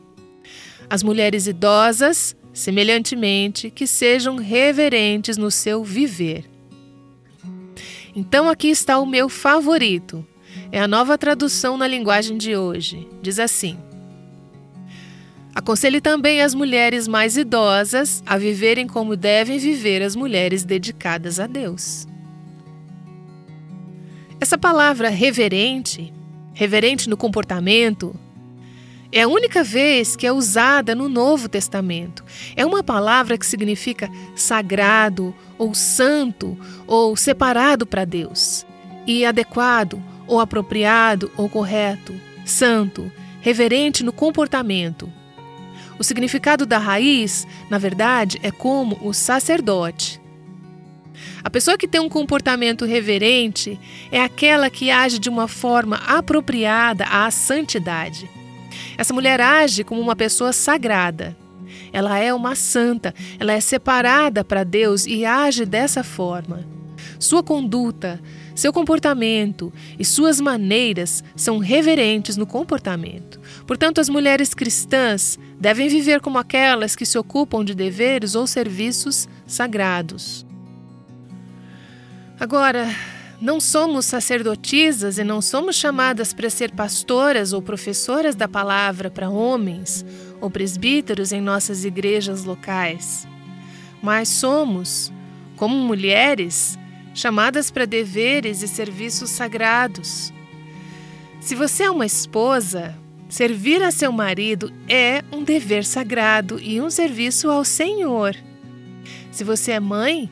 As 0.89 1.03
mulheres 1.03 1.49
idosas, 1.49 2.37
semelhantemente, 2.53 3.71
que 3.71 3.87
sejam 3.87 4.37
reverentes 4.37 5.37
no 5.37 5.51
seu 5.51 5.83
viver. 5.83 6.45
Então 8.15 8.49
aqui 8.49 8.69
está 8.69 8.99
o 9.01 9.07
meu 9.07 9.29
favorito. 9.29 10.25
É 10.71 10.81
a 10.81 10.87
nova 10.87 11.19
tradução 11.19 11.77
na 11.77 11.89
linguagem 11.89 12.39
de 12.39 12.57
hoje. 12.57 13.09
Diz 13.21 13.41
assim: 13.41 13.77
Aconselhe 15.53 16.01
também 16.01 16.41
as 16.41 16.55
mulheres 16.55 17.09
mais 17.09 17.37
idosas 17.37 18.23
a 18.25 18.39
viverem 18.39 18.87
como 18.87 19.17
devem 19.17 19.59
viver 19.59 20.03
as 20.03 20.15
mulheres 20.15 20.63
dedicadas 20.63 21.41
a 21.41 21.49
Deus. 21.49 22.07
Essa 24.41 24.59
palavra 24.59 25.09
reverente 25.09 26.13
reverente 26.55 27.09
no 27.09 27.17
comportamento, 27.17 28.15
é 29.13 29.23
a 29.23 29.29
única 29.29 29.63
vez 29.63 30.17
que 30.17 30.27
é 30.27 30.33
usada 30.33 30.93
no 30.93 31.09
Novo 31.09 31.49
Testamento. 31.49 32.25
É 32.57 32.67
uma 32.67 32.83
palavra 32.83 33.39
que 33.39 33.47
significa 33.47 34.11
sagrado, 34.35 35.33
ou 35.57 35.73
santo, 35.73 36.59
ou 36.85 37.17
separado 37.17 37.87
para 37.87 38.05
Deus. 38.05 38.67
E 39.07 39.25
adequado, 39.25 40.03
ou 40.27 40.41
apropriado, 40.41 41.31
ou 41.37 41.49
correto, 41.49 42.13
santo, 42.45 43.11
reverente 43.41 44.03
no 44.03 44.13
comportamento. 44.13 45.09
O 45.97 46.03
significado 46.03 46.67
da 46.67 46.79
raiz, 46.79 47.47
na 47.71 47.79
verdade, 47.79 48.41
é 48.43 48.51
como 48.51 48.99
o 49.01 49.13
sacerdote. 49.13 50.21
A 51.45 51.51
pessoa 51.51 51.77
que 51.77 51.87
tem 51.87 52.01
um 52.01 52.09
comportamento 52.09 52.87
reverente 52.87 53.79
é 54.11 54.23
aquela 54.23 54.71
que 54.71 54.91
age 54.91 55.19
de 55.19 55.29
uma 55.29 55.47
forma 55.47 55.97
apropriada 55.97 57.05
à 57.05 57.31
santidade. 57.31 58.31
Essa 58.97 59.13
mulher 59.13 59.43
age 59.43 59.85
como 59.85 60.01
uma 60.01 60.17
pessoa 60.17 60.55
sagrada. 60.55 61.37
Ela 61.93 62.19
é 62.19 62.33
uma 62.33 62.57
santa, 62.57 63.15
ela 63.39 63.53
é 63.53 63.61
separada 63.61 64.43
para 64.43 64.65
Deus 64.65 65.07
e 65.07 65.27
age 65.27 65.67
dessa 65.67 66.03
forma. 66.03 66.67
Sua 67.21 67.43
conduta, 67.43 68.21
seu 68.55 68.73
comportamento 68.73 69.73
e 69.99 70.05
suas 70.05 70.41
maneiras 70.41 71.23
são 71.37 71.59
reverentes 71.59 72.39
no 72.39 72.47
comportamento. 72.47 73.39
Portanto, 73.67 74.01
as 74.01 74.09
mulheres 74.09 74.55
cristãs 74.55 75.39
devem 75.61 75.89
viver 75.89 76.21
como 76.21 76.39
aquelas 76.39 76.97
que 76.97 77.05
se 77.05 77.19
ocupam 77.19 77.63
de 77.63 77.75
deveres 77.75 78.35
ou 78.35 78.47
serviços 78.47 79.29
sagrados. 79.47 80.47
Agora, 82.38 82.88
não 83.41 83.61
somos 83.61 84.07
sacerdotisas 84.07 85.19
e 85.19 85.25
não 85.25 85.41
somos 85.41 85.76
chamadas 85.76 86.33
para 86.33 86.50
ser 86.50 86.73
pastoras 86.73 87.53
ou 87.53 87.62
professoras 87.62 88.35
da 88.35 88.49
palavra 88.49 89.11
para 89.11 89.31
homens 89.31 90.05
ou 90.41 90.50
presbíteros 90.50 91.33
em 91.33 91.41
nossas 91.41 91.85
igrejas 91.85 92.45
locais. 92.45 93.26
Mas 94.03 94.29
somos, 94.29 95.12
como 95.57 95.76
mulheres, 95.76 96.79
chamadas 97.14 97.71
para 97.71 97.87
deveres 97.87 98.62
e 98.62 98.69
serviços 98.69 99.31
sagrados. 99.31 100.33
Se 101.41 101.55
você 101.55 101.85
é 101.85 101.91
uma 101.91 102.07
esposa, 102.07 102.97
servir 103.29 103.83
a 103.83 103.91
seu 103.91 104.11
marido 104.11 104.73
é 104.88 105.23
um 105.31 105.45
dever 105.45 105.85
sagrado 105.85 106.59
e 106.61 106.81
um 106.81 106.91
serviço 106.91 107.50
ao 107.50 107.64
Senhor. 107.64 108.35
Se 109.31 109.45
você 109.45 109.73
é 109.73 109.81
mãe, 109.81 110.31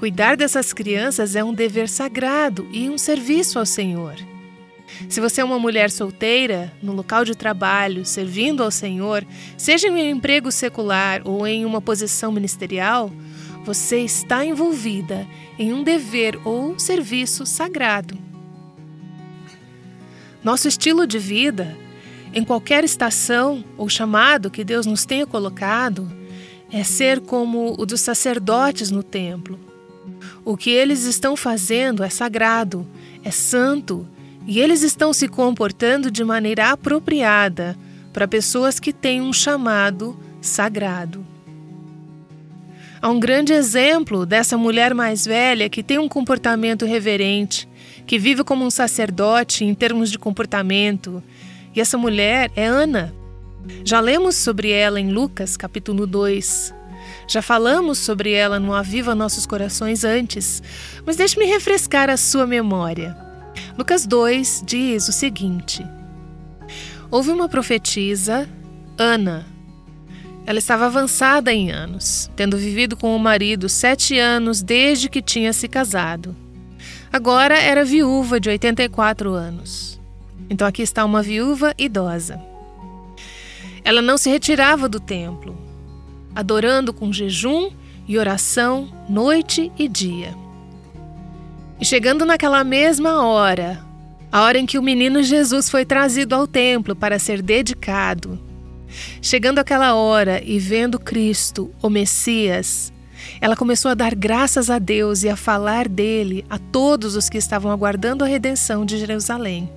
Cuidar 0.00 0.34
dessas 0.34 0.72
crianças 0.72 1.36
é 1.36 1.44
um 1.44 1.52
dever 1.52 1.86
sagrado 1.86 2.66
e 2.72 2.88
um 2.88 2.96
serviço 2.96 3.58
ao 3.58 3.66
Senhor. 3.66 4.14
Se 5.10 5.20
você 5.20 5.42
é 5.42 5.44
uma 5.44 5.58
mulher 5.58 5.90
solteira, 5.90 6.72
no 6.82 6.94
local 6.94 7.22
de 7.22 7.34
trabalho, 7.34 8.06
servindo 8.06 8.62
ao 8.62 8.70
Senhor, 8.70 9.26
seja 9.58 9.88
em 9.88 9.90
um 9.90 9.98
emprego 9.98 10.50
secular 10.50 11.20
ou 11.26 11.46
em 11.46 11.66
uma 11.66 11.82
posição 11.82 12.32
ministerial, 12.32 13.12
você 13.62 13.98
está 14.00 14.42
envolvida 14.42 15.26
em 15.58 15.70
um 15.70 15.82
dever 15.82 16.40
ou 16.46 16.78
serviço 16.78 17.44
sagrado. 17.44 18.16
Nosso 20.42 20.66
estilo 20.66 21.06
de 21.06 21.18
vida, 21.18 21.76
em 22.32 22.42
qualquer 22.42 22.84
estação 22.84 23.62
ou 23.76 23.86
chamado 23.86 24.50
que 24.50 24.64
Deus 24.64 24.86
nos 24.86 25.04
tenha 25.04 25.26
colocado, 25.26 26.10
é 26.72 26.82
ser 26.82 27.20
como 27.20 27.74
o 27.78 27.84
dos 27.84 28.00
sacerdotes 28.00 28.90
no 28.90 29.02
templo, 29.02 29.68
o 30.44 30.56
que 30.56 30.70
eles 30.70 31.04
estão 31.04 31.36
fazendo 31.36 32.02
é 32.02 32.08
sagrado, 32.08 32.86
é 33.22 33.30
santo, 33.30 34.06
e 34.46 34.58
eles 34.58 34.82
estão 34.82 35.12
se 35.12 35.28
comportando 35.28 36.10
de 36.10 36.24
maneira 36.24 36.70
apropriada 36.70 37.76
para 38.12 38.26
pessoas 38.26 38.80
que 38.80 38.92
têm 38.92 39.20
um 39.20 39.32
chamado 39.32 40.18
sagrado. 40.40 41.24
Há 43.02 43.08
um 43.08 43.18
grande 43.18 43.52
exemplo 43.52 44.26
dessa 44.26 44.58
mulher 44.58 44.92
mais 44.92 45.24
velha 45.24 45.70
que 45.70 45.82
tem 45.82 45.98
um 45.98 46.08
comportamento 46.08 46.84
reverente, 46.84 47.66
que 48.06 48.18
vive 48.18 48.44
como 48.44 48.64
um 48.64 48.70
sacerdote 48.70 49.64
em 49.64 49.74
termos 49.74 50.10
de 50.10 50.18
comportamento. 50.18 51.22
E 51.74 51.80
essa 51.80 51.96
mulher 51.96 52.50
é 52.54 52.66
Ana. 52.66 53.14
Já 53.84 54.00
lemos 54.00 54.36
sobre 54.36 54.70
ela 54.70 55.00
em 55.00 55.12
Lucas, 55.12 55.56
capítulo 55.56 56.06
2. 56.06 56.79
Já 57.30 57.40
falamos 57.40 57.98
sobre 57.98 58.32
ela 58.32 58.58
no 58.58 58.74
Aviva 58.74 59.14
Nossos 59.14 59.46
Corações 59.46 60.02
antes, 60.02 60.60
mas 61.06 61.14
deixe-me 61.14 61.44
refrescar 61.44 62.10
a 62.10 62.16
sua 62.16 62.44
memória. 62.44 63.16
Lucas 63.78 64.04
2 64.04 64.64
diz 64.66 65.06
o 65.06 65.12
seguinte: 65.12 65.86
Houve 67.08 67.30
uma 67.30 67.48
profetisa, 67.48 68.48
Ana. 68.98 69.46
Ela 70.44 70.58
estava 70.58 70.86
avançada 70.86 71.52
em 71.52 71.70
anos, 71.70 72.28
tendo 72.34 72.56
vivido 72.56 72.96
com 72.96 73.14
o 73.14 73.18
marido 73.20 73.68
sete 73.68 74.18
anos 74.18 74.60
desde 74.60 75.08
que 75.08 75.22
tinha 75.22 75.52
se 75.52 75.68
casado. 75.68 76.34
Agora 77.12 77.56
era 77.56 77.84
viúva 77.84 78.40
de 78.40 78.48
84 78.48 79.32
anos. 79.34 80.00
Então 80.50 80.66
aqui 80.66 80.82
está 80.82 81.04
uma 81.04 81.22
viúva 81.22 81.76
idosa. 81.78 82.40
Ela 83.84 84.02
não 84.02 84.18
se 84.18 84.28
retirava 84.28 84.88
do 84.88 84.98
templo, 84.98 85.69
adorando 86.34 86.92
com 86.92 87.12
jejum 87.12 87.70
e 88.06 88.18
oração 88.18 88.88
noite 89.08 89.70
e 89.78 89.88
dia. 89.88 90.34
E 91.80 91.84
chegando 91.84 92.26
naquela 92.26 92.62
mesma 92.62 93.24
hora, 93.24 93.84
a 94.30 94.42
hora 94.42 94.58
em 94.58 94.66
que 94.66 94.78
o 94.78 94.82
menino 94.82 95.22
Jesus 95.22 95.68
foi 95.68 95.84
trazido 95.84 96.34
ao 96.34 96.46
templo 96.46 96.94
para 96.94 97.18
ser 97.18 97.40
dedicado, 97.40 98.38
chegando 99.22 99.58
aquela 99.58 99.94
hora 99.94 100.42
e 100.44 100.58
vendo 100.58 100.98
Cristo, 100.98 101.70
o 101.82 101.88
Messias, 101.88 102.92
ela 103.40 103.56
começou 103.56 103.90
a 103.90 103.94
dar 103.94 104.14
graças 104.14 104.70
a 104.70 104.78
Deus 104.78 105.22
e 105.22 105.28
a 105.28 105.36
falar 105.36 105.88
dele 105.88 106.44
a 106.48 106.58
todos 106.58 107.16
os 107.16 107.28
que 107.28 107.38
estavam 107.38 107.70
aguardando 107.70 108.24
a 108.24 108.26
redenção 108.26 108.84
de 108.84 108.98
Jerusalém. 108.98 109.70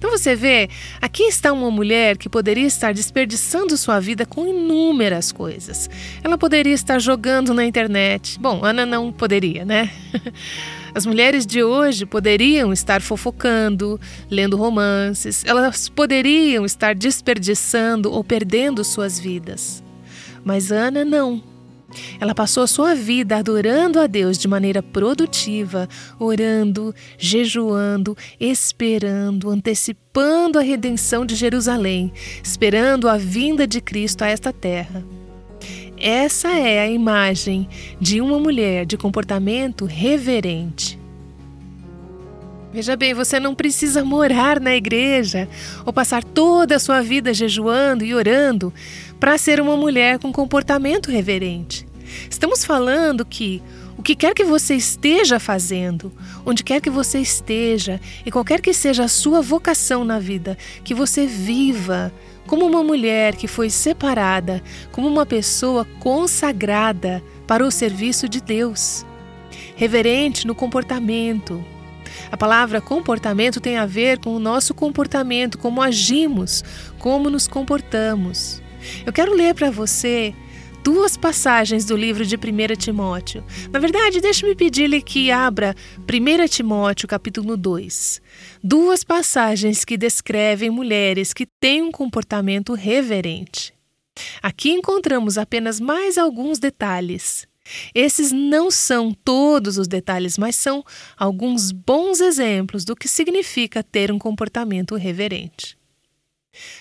Então 0.00 0.10
você 0.10 0.34
vê, 0.34 0.70
aqui 0.98 1.24
está 1.24 1.52
uma 1.52 1.70
mulher 1.70 2.16
que 2.16 2.26
poderia 2.26 2.66
estar 2.66 2.94
desperdiçando 2.94 3.76
sua 3.76 4.00
vida 4.00 4.24
com 4.24 4.46
inúmeras 4.46 5.30
coisas. 5.30 5.90
Ela 6.24 6.38
poderia 6.38 6.72
estar 6.72 6.98
jogando 6.98 7.52
na 7.52 7.66
internet. 7.66 8.40
Bom, 8.40 8.64
Ana 8.64 8.86
não 8.86 9.12
poderia, 9.12 9.62
né? 9.62 9.90
As 10.94 11.04
mulheres 11.04 11.44
de 11.44 11.62
hoje 11.62 12.06
poderiam 12.06 12.72
estar 12.72 13.02
fofocando, 13.02 14.00
lendo 14.30 14.56
romances, 14.56 15.44
elas 15.44 15.90
poderiam 15.90 16.64
estar 16.64 16.94
desperdiçando 16.94 18.10
ou 18.10 18.24
perdendo 18.24 18.82
suas 18.82 19.20
vidas. 19.20 19.84
Mas 20.42 20.72
Ana 20.72 21.04
não. 21.04 21.49
Ela 22.20 22.34
passou 22.34 22.62
a 22.62 22.66
sua 22.66 22.94
vida 22.94 23.36
adorando 23.36 23.98
a 23.98 24.06
Deus 24.06 24.38
de 24.38 24.46
maneira 24.46 24.82
produtiva, 24.82 25.88
orando, 26.18 26.94
jejuando, 27.18 28.16
esperando, 28.38 29.50
antecipando 29.50 30.58
a 30.58 30.62
redenção 30.62 31.26
de 31.26 31.34
Jerusalém, 31.34 32.12
esperando 32.42 33.08
a 33.08 33.16
vinda 33.16 33.66
de 33.66 33.80
Cristo 33.80 34.22
a 34.22 34.28
esta 34.28 34.52
terra. 34.52 35.04
Essa 35.98 36.48
é 36.48 36.80
a 36.80 36.88
imagem 36.88 37.68
de 38.00 38.20
uma 38.20 38.38
mulher 38.38 38.86
de 38.86 38.96
comportamento 38.96 39.84
reverente. 39.84 40.98
Veja 42.72 42.96
bem, 42.96 43.12
você 43.12 43.40
não 43.40 43.52
precisa 43.52 44.04
morar 44.04 44.60
na 44.60 44.74
igreja 44.76 45.48
ou 45.84 45.92
passar 45.92 46.22
toda 46.22 46.76
a 46.76 46.78
sua 46.78 47.02
vida 47.02 47.34
jejuando 47.34 48.04
e 48.04 48.14
orando 48.14 48.72
para 49.20 49.36
ser 49.36 49.60
uma 49.60 49.76
mulher 49.76 50.18
com 50.18 50.32
comportamento 50.32 51.10
reverente. 51.10 51.86
Estamos 52.28 52.64
falando 52.64 53.24
que 53.24 53.62
o 53.98 54.02
que 54.02 54.16
quer 54.16 54.32
que 54.32 54.42
você 54.42 54.74
esteja 54.74 55.38
fazendo, 55.38 56.10
onde 56.44 56.64
quer 56.64 56.80
que 56.80 56.88
você 56.88 57.18
esteja 57.18 58.00
e 58.24 58.30
qualquer 58.30 58.62
que 58.62 58.72
seja 58.72 59.04
a 59.04 59.08
sua 59.08 59.42
vocação 59.42 60.06
na 60.06 60.18
vida, 60.18 60.56
que 60.82 60.94
você 60.94 61.26
viva 61.26 62.10
como 62.46 62.66
uma 62.66 62.82
mulher 62.82 63.36
que 63.36 63.46
foi 63.46 63.68
separada, 63.68 64.62
como 64.90 65.06
uma 65.06 65.26
pessoa 65.26 65.86
consagrada 66.00 67.22
para 67.46 67.64
o 67.64 67.70
serviço 67.70 68.26
de 68.26 68.40
Deus. 68.40 69.04
Reverente 69.76 70.46
no 70.46 70.54
comportamento, 70.54 71.62
a 72.32 72.36
palavra 72.36 72.80
comportamento 72.80 73.60
tem 73.60 73.76
a 73.76 73.84
ver 73.84 74.18
com 74.18 74.34
o 74.34 74.40
nosso 74.40 74.72
comportamento, 74.72 75.58
como 75.58 75.82
agimos, 75.82 76.64
como 76.98 77.28
nos 77.28 77.46
comportamos. 77.46 78.59
Eu 79.04 79.12
quero 79.12 79.34
ler 79.34 79.54
para 79.54 79.70
você 79.70 80.34
duas 80.82 81.16
passagens 81.16 81.84
do 81.84 81.96
livro 81.96 82.24
de 82.24 82.36
1 82.36 82.76
Timóteo. 82.76 83.44
Na 83.70 83.78
verdade, 83.78 84.20
deixe-me 84.20 84.54
pedir-lhe 84.54 85.02
que 85.02 85.30
abra 85.30 85.74
1 85.98 86.48
Timóteo, 86.48 87.06
capítulo 87.06 87.56
2. 87.56 88.20
Duas 88.62 89.04
passagens 89.04 89.84
que 89.84 89.96
descrevem 89.96 90.70
mulheres 90.70 91.32
que 91.32 91.46
têm 91.46 91.82
um 91.82 91.92
comportamento 91.92 92.74
reverente. 92.74 93.72
Aqui 94.42 94.70
encontramos 94.70 95.38
apenas 95.38 95.80
mais 95.80 96.18
alguns 96.18 96.58
detalhes. 96.58 97.46
Esses 97.94 98.32
não 98.32 98.70
são 98.70 99.12
todos 99.12 99.78
os 99.78 99.86
detalhes, 99.86 100.36
mas 100.36 100.56
são 100.56 100.84
alguns 101.16 101.70
bons 101.70 102.20
exemplos 102.20 102.84
do 102.84 102.96
que 102.96 103.06
significa 103.06 103.82
ter 103.82 104.10
um 104.10 104.18
comportamento 104.18 104.96
reverente. 104.96 105.79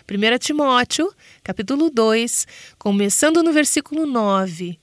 1 0.09 0.39
Timóteo, 0.39 1.13
capítulo 1.43 1.89
2, 1.91 2.47
começando 2.79 3.43
no 3.43 3.53
versículo 3.53 4.08
9, 4.08 4.79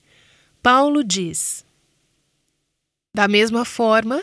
Paulo 0.62 1.02
diz: 1.02 1.64
Da 3.12 3.26
mesma 3.26 3.64
forma, 3.64 4.22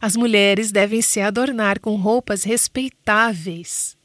as 0.00 0.16
mulheres 0.16 0.70
devem 0.70 1.00
se 1.00 1.20
adornar 1.20 1.80
com 1.80 1.96
roupas 1.96 2.44
respeitáveis. 2.44 3.96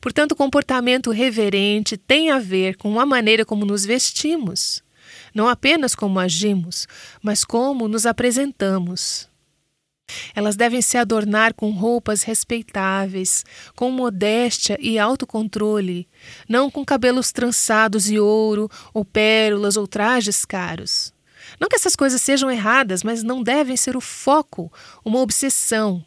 Portanto, 0.00 0.36
comportamento 0.36 1.10
reverente 1.10 1.96
tem 1.96 2.30
a 2.30 2.38
ver 2.38 2.76
com 2.76 3.00
a 3.00 3.06
maneira 3.06 3.44
como 3.44 3.64
nos 3.64 3.84
vestimos, 3.84 4.82
não 5.34 5.48
apenas 5.48 5.94
como 5.94 6.18
agimos, 6.18 6.86
mas 7.22 7.44
como 7.44 7.88
nos 7.88 8.06
apresentamos. 8.06 9.28
Elas 10.34 10.56
devem 10.56 10.80
se 10.80 10.96
adornar 10.96 11.54
com 11.54 11.70
roupas 11.70 12.22
respeitáveis, 12.22 13.44
com 13.74 13.90
modéstia 13.90 14.78
e 14.80 14.98
autocontrole, 14.98 16.06
não 16.48 16.70
com 16.70 16.84
cabelos 16.84 17.32
trançados 17.32 18.10
e 18.10 18.18
ouro, 18.18 18.70
ou 18.94 19.04
pérolas 19.04 19.76
ou 19.76 19.86
trajes 19.86 20.44
caros. 20.44 21.12
Não 21.60 21.68
que 21.68 21.76
essas 21.76 21.96
coisas 21.96 22.20
sejam 22.20 22.50
erradas, 22.50 23.02
mas 23.02 23.22
não 23.22 23.42
devem 23.42 23.76
ser 23.76 23.96
o 23.96 24.00
foco, 24.00 24.72
uma 25.04 25.20
obsessão. 25.20 26.04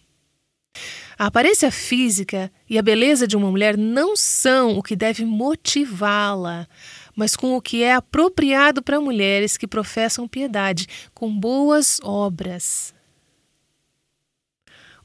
A 1.17 1.25
aparência 1.25 1.69
física 1.69 2.49
e 2.69 2.77
a 2.77 2.81
beleza 2.81 3.27
de 3.27 3.35
uma 3.35 3.51
mulher 3.51 3.77
não 3.77 4.15
são 4.15 4.77
o 4.77 4.83
que 4.83 4.95
deve 4.95 5.25
motivá-la, 5.25 6.67
mas 7.15 7.35
com 7.35 7.57
o 7.57 7.61
que 7.61 7.83
é 7.83 7.93
apropriado 7.93 8.81
para 8.81 9.01
mulheres 9.01 9.57
que 9.57 9.67
professam 9.67 10.27
piedade, 10.27 10.87
com 11.13 11.37
boas 11.37 11.99
obras. 12.03 12.93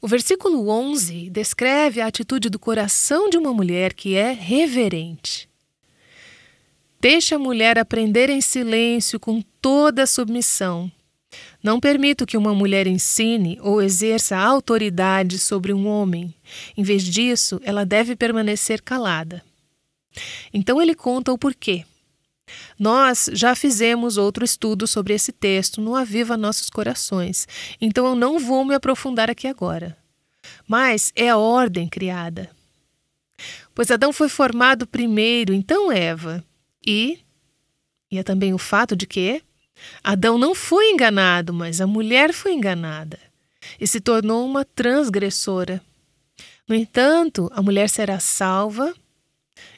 O 0.05 0.07
versículo 0.07 0.69
11 0.69 1.31
descreve 1.31 1.99
a 1.99 2.05
atitude 2.05 2.47
do 2.47 2.59
coração 2.59 3.27
de 3.27 3.39
uma 3.39 3.51
mulher 3.51 3.91
que 3.91 4.13
é 4.13 4.33
reverente. 4.33 5.49
Deixe 7.01 7.33
a 7.33 7.39
mulher 7.39 7.79
aprender 7.79 8.29
em 8.29 8.39
silêncio 8.39 9.19
com 9.19 9.41
toda 9.59 10.05
submissão. 10.05 10.91
Não 11.63 11.79
permito 11.79 12.27
que 12.27 12.37
uma 12.37 12.53
mulher 12.53 12.85
ensine 12.85 13.57
ou 13.63 13.81
exerça 13.81 14.37
autoridade 14.37 15.39
sobre 15.39 15.73
um 15.73 15.87
homem. 15.87 16.35
Em 16.77 16.83
vez 16.83 17.03
disso, 17.03 17.59
ela 17.63 17.83
deve 17.83 18.15
permanecer 18.15 18.83
calada. 18.83 19.43
Então 20.53 20.79
ele 20.79 20.93
conta 20.93 21.33
o 21.33 21.37
porquê. 21.37 21.83
Nós 22.77 23.29
já 23.33 23.55
fizemos 23.55 24.17
outro 24.17 24.43
estudo 24.43 24.85
sobre 24.87 25.13
esse 25.13 25.31
texto 25.31 25.81
no 25.81 25.95
Aviva 25.95 26.35
Nossos 26.37 26.69
Corações, 26.69 27.47
então 27.79 28.05
eu 28.05 28.15
não 28.15 28.39
vou 28.39 28.65
me 28.65 28.75
aprofundar 28.75 29.29
aqui 29.29 29.47
agora. 29.47 29.97
Mas 30.67 31.11
é 31.15 31.29
a 31.29 31.37
ordem 31.37 31.87
criada. 31.87 32.49
Pois 33.73 33.91
Adão 33.91 34.13
foi 34.13 34.29
formado 34.29 34.87
primeiro, 34.87 35.53
então 35.53 35.91
Eva. 35.91 36.43
E, 36.85 37.19
e 38.11 38.17
é 38.17 38.23
também 38.23 38.53
o 38.53 38.57
fato 38.57 38.95
de 38.95 39.05
que 39.05 39.41
Adão 40.03 40.37
não 40.37 40.55
foi 40.55 40.91
enganado, 40.91 41.53
mas 41.53 41.81
a 41.81 41.87
mulher 41.87 42.33
foi 42.33 42.53
enganada 42.53 43.19
e 43.79 43.87
se 43.87 43.99
tornou 43.99 44.45
uma 44.45 44.63
transgressora. 44.63 45.81
No 46.67 46.75
entanto, 46.75 47.49
a 47.53 47.61
mulher 47.61 47.89
será 47.89 48.19
salva 48.19 48.93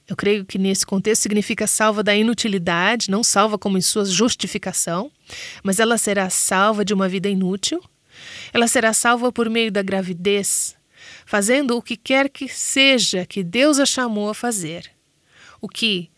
eu 0.08 0.16
creio 0.16 0.46
que 0.46 0.58
nesse 0.58 0.86
contexto 0.86 1.24
significa 1.24 1.68
salva 1.68 2.02
da 2.02 2.16
inutilidade, 2.16 3.12
não 3.12 3.24
salva 3.24 3.58
como 3.58 3.78
em 3.78 3.82
sua 3.82 4.06
justificação, 4.06 5.12
mas 5.62 5.80
ela 5.80 5.98
será 5.98 6.30
salva 6.30 6.86
de 6.86 6.94
uma 6.94 7.10
vida 7.10 7.28
inútil. 7.28 7.84
Ela 8.54 8.68
será 8.68 8.94
salva 8.94 9.32
por 9.32 9.50
meio 9.50 9.72
da 9.72 9.82
gravidez, 9.82 10.76
fazendo 11.26 11.76
o 11.76 11.82
que 11.82 11.98
quer 11.98 12.30
que 12.30 12.48
seja 12.48 13.26
que 13.26 13.44
Deus 13.44 13.80
a 13.80 13.86
chamou 13.86 14.30
a 14.30 14.34
fazer. 14.34 14.90
O 15.60 15.68
que, 15.68 16.10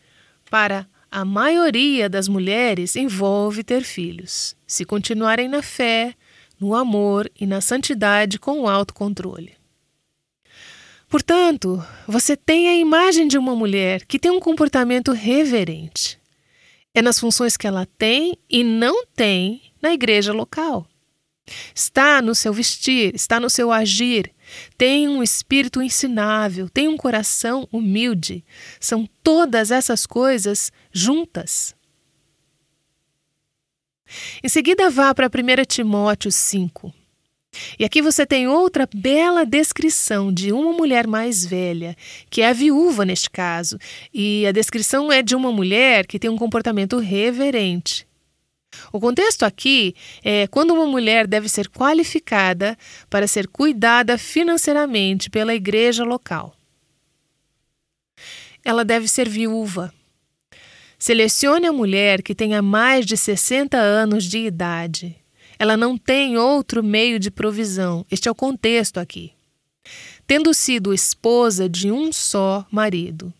para 0.52 0.86
a 1.12 1.25
maioria 1.25 2.08
das 2.08 2.28
mulheres, 2.28 2.95
envolve 2.95 3.63
ter 3.63 3.84
filhos, 3.84 4.56
se 4.67 4.86
continuarem 4.86 5.47
na 5.47 5.63
fé, 5.63 6.13
no 6.60 6.75
amor 6.75 7.30
e 7.39 7.47
na 7.47 7.60
santidade 7.60 8.38
com 8.38 8.62
o 8.62 8.69
autocontrole. 8.69 9.59
Portanto, 11.10 11.84
você 12.08 12.38
tem 12.38 12.69
a 12.69 12.76
imagem 12.76 13.28
de 13.28 13.38
uma 13.38 13.56
mulher 13.56 14.06
que 14.06 14.19
tem 14.19 14.32
um 14.32 14.39
comportamento 14.39 15.12
reverente. 15.12 16.19
É 16.93 17.02
nas 17.02 17.19
funções 17.19 17.58
que 17.58 17.65
ela 17.65 17.88
tem 17.98 18.38
e 18.48 18.63
não 18.63 19.06
tem 19.08 19.60
na 19.82 19.91
igreja 19.91 20.32
local. 20.32 20.88
Está 21.74 22.22
no 22.22 22.36
seu 22.36 22.54
vestir, 22.54 23.15
está 23.15 23.39
no 23.39 23.50
seu 23.50 23.72
agir, 23.72 24.32
tem 24.78 25.08
um 25.08 25.24
espírito 25.24 25.82
ensinável, 25.82 26.69
tem 26.69 26.88
um 26.88 26.95
coração 26.95 27.67
humilde. 27.72 28.45
São 28.80 29.10
todas 29.24 29.72
essas 29.72 30.06
coisas 30.06 30.72
juntas. 30.91 31.74
Em 34.43 34.50
seguida, 34.50 34.91
vá 34.91 35.13
para 35.13 35.28
1 35.28 35.65
Timóteo 35.65 36.32
5. 36.32 36.98
E 37.79 37.83
aqui 37.83 38.01
você 38.01 38.25
tem 38.25 38.47
outra 38.47 38.88
bela 38.93 39.45
descrição 39.45 40.31
de 40.31 40.51
uma 40.51 40.71
mulher 40.73 41.07
mais 41.07 41.45
velha, 41.45 41.95
que 42.29 42.41
é 42.41 42.49
a 42.49 42.53
viúva 42.53 43.05
neste 43.05 43.29
caso, 43.29 43.77
e 44.13 44.45
a 44.45 44.51
descrição 44.51 45.12
é 45.12 45.21
de 45.21 45.35
uma 45.35 45.51
mulher 45.51 46.05
que 46.05 46.19
tem 46.19 46.29
um 46.29 46.38
comportamento 46.38 46.97
reverente. 46.97 48.07
O 48.93 48.99
contexto 48.99 49.43
aqui 49.43 49.95
é 50.23 50.47
quando 50.47 50.73
uma 50.73 50.85
mulher 50.85 51.25
deve 51.25 51.49
ser 51.49 51.69
qualificada 51.69 52.77
para 53.09 53.27
ser 53.27 53.47
cuidada 53.47 54.17
financeiramente 54.17 55.29
pela 55.29 55.55
igreja 55.55 56.03
local. 56.03 56.55
Ela 58.63 58.85
deve 58.85 59.07
ser 59.07 59.27
viúva. 59.27 59.91
Selecione 60.99 61.65
a 61.65 61.73
mulher 61.73 62.21
que 62.21 62.35
tenha 62.35 62.62
mais 62.62 63.05
de 63.05 63.15
60 63.15 63.77
anos 63.77 64.25
de 64.25 64.39
idade. 64.39 65.15
Ela 65.60 65.76
não 65.76 65.98
tem 65.98 66.38
outro 66.38 66.82
meio 66.82 67.19
de 67.19 67.30
provisão. 67.30 68.06
Este 68.10 68.30
é 68.30 68.32
o 68.32 68.36
contexto 68.36 68.98
aqui. 68.98 69.34
Tendo 70.26 70.54
sido 70.54 70.93
esposa 70.93 71.67
de 71.67 71.91
um 71.91 72.13
só 72.13 72.65
marido. 72.72 73.34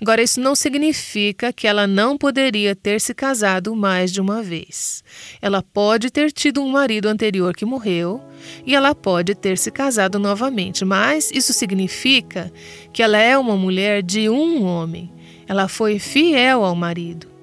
Agora, 0.00 0.22
isso 0.22 0.40
não 0.40 0.54
significa 0.54 1.52
que 1.52 1.66
ela 1.66 1.86
não 1.86 2.16
poderia 2.16 2.74
ter 2.74 3.00
se 3.00 3.14
casado 3.14 3.74
mais 3.74 4.12
de 4.12 4.20
uma 4.20 4.42
vez. 4.42 5.02
Ela 5.40 5.62
pode 5.62 6.10
ter 6.10 6.32
tido 6.32 6.62
um 6.62 6.68
marido 6.68 7.08
anterior 7.08 7.54
que 7.54 7.64
morreu 7.64 8.22
e 8.66 8.74
ela 8.74 8.94
pode 8.94 9.34
ter 9.34 9.58
se 9.58 9.70
casado 9.70 10.18
novamente, 10.18 10.84
mas 10.84 11.30
isso 11.32 11.52
significa 11.52 12.52
que 12.92 13.02
ela 13.02 13.18
é 13.18 13.36
uma 13.36 13.56
mulher 13.56 14.02
de 14.02 14.28
um 14.28 14.64
homem. 14.64 15.10
Ela 15.46 15.68
foi 15.68 15.98
fiel 15.98 16.64
ao 16.64 16.74
marido. 16.74 17.33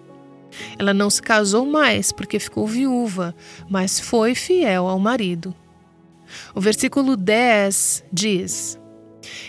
Ela 0.78 0.94
não 0.94 1.10
se 1.10 1.22
casou 1.22 1.66
mais 1.66 2.12
porque 2.12 2.40
ficou 2.40 2.68
viúva, 2.68 3.36
mas 3.70 4.00
foi 4.00 4.36
fiel 4.36 4.88
ao 4.88 5.00
marido. 5.00 5.56
O 6.56 6.62
versículo 6.62 7.18
10 7.18 8.04
diz: 8.12 8.80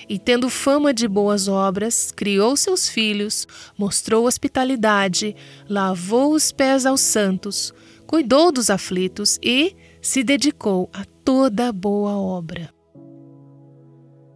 e, 0.09 0.19
tendo 0.19 0.49
fama 0.51 0.93
de 0.93 1.09
boas 1.09 1.49
obras, 1.49 2.13
criou 2.15 2.57
seus 2.57 2.89
filhos, 2.89 3.47
mostrou 3.77 4.27
hospitalidade, 4.27 5.35
lavou 5.69 6.35
os 6.35 6.53
pés 6.53 6.87
aos 6.87 7.01
santos, 7.01 7.73
cuidou 8.07 8.53
dos 8.53 8.71
aflitos 8.71 9.39
e 9.43 9.75
se 10.01 10.23
dedicou 10.23 10.91
a 10.93 11.05
toda 11.25 11.73
boa 11.73 12.13
obra. 12.13 12.71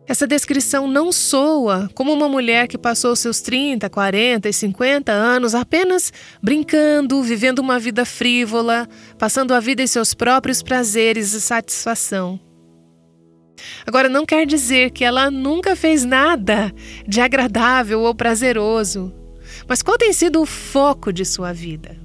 Essa 0.09 0.27
descrição 0.27 0.87
não 0.87 1.11
soa 1.11 1.91
como 1.93 2.13
uma 2.13 2.29
mulher 2.29 2.69
que 2.69 2.79
passou 2.79 3.17
seus 3.17 3.41
30, 3.41 3.91
40 3.91 4.49
e 4.49 4.53
50 4.53 5.11
anos 5.11 5.53
apenas 5.53 6.13
brincando, 6.41 7.21
vivendo 7.23 7.59
uma 7.59 7.79
vida 7.79 8.05
frívola, 8.05 8.89
passando 9.19 9.53
a 9.53 9.59
vida 9.59 9.83
em 9.83 9.87
seus 9.87 10.15
próprios 10.15 10.63
prazeres 10.63 11.33
e 11.33 11.41
satisfação. 11.41 12.39
Agora, 13.85 14.09
não 14.09 14.25
quer 14.25 14.47
dizer 14.47 14.91
que 14.91 15.05
ela 15.05 15.29
nunca 15.29 15.75
fez 15.75 16.05
nada 16.05 16.73
de 17.07 17.21
agradável 17.21 18.03
ou 18.03 18.15
prazeroso. 18.15 19.13
Mas 19.67 19.83
qual 19.83 19.99
tem 19.99 20.13
sido 20.13 20.41
o 20.41 20.47
foco 20.47 21.13
de 21.13 21.25
sua 21.25 21.53
vida? 21.53 21.97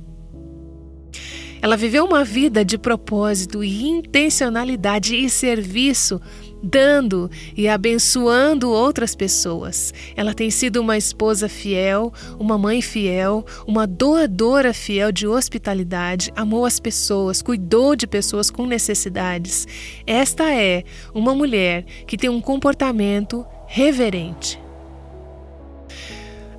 Ela 1.62 1.78
viveu 1.78 2.06
uma 2.06 2.24
vida 2.24 2.66
de 2.66 2.76
propósito 2.76 3.64
e 3.64 3.84
intencionalidade 3.84 5.16
e 5.16 5.30
serviço 5.30 6.20
dando 6.62 7.30
e 7.56 7.68
abençoando 7.68 8.70
outras 8.70 9.16
pessoas. 9.16 9.94
Ela 10.16 10.34
tem 10.34 10.50
sido 10.50 10.82
uma 10.82 10.98
esposa 10.98 11.50
fiel, 11.50 12.14
uma 12.40 12.58
mãe 12.58 12.82
fiel, 12.82 13.46
uma 13.68 13.88
doadora 13.88 14.74
fiel 14.74 15.12
de 15.12 15.28
hospitalidade, 15.28 16.32
amou 16.36 16.66
as 16.66 16.80
pessoas, 16.80 17.42
cuidou 17.42 17.96
de 17.96 18.08
pessoas 18.08 18.50
com 18.50 18.66
necessidades. 18.66 19.68
Esta 20.06 20.54
é 20.54 20.84
uma 21.14 21.34
mulher 21.34 21.86
que 22.06 22.18
tem 22.18 22.30
um 22.30 22.42
comportamento 22.42 23.46
reverente. 23.68 24.60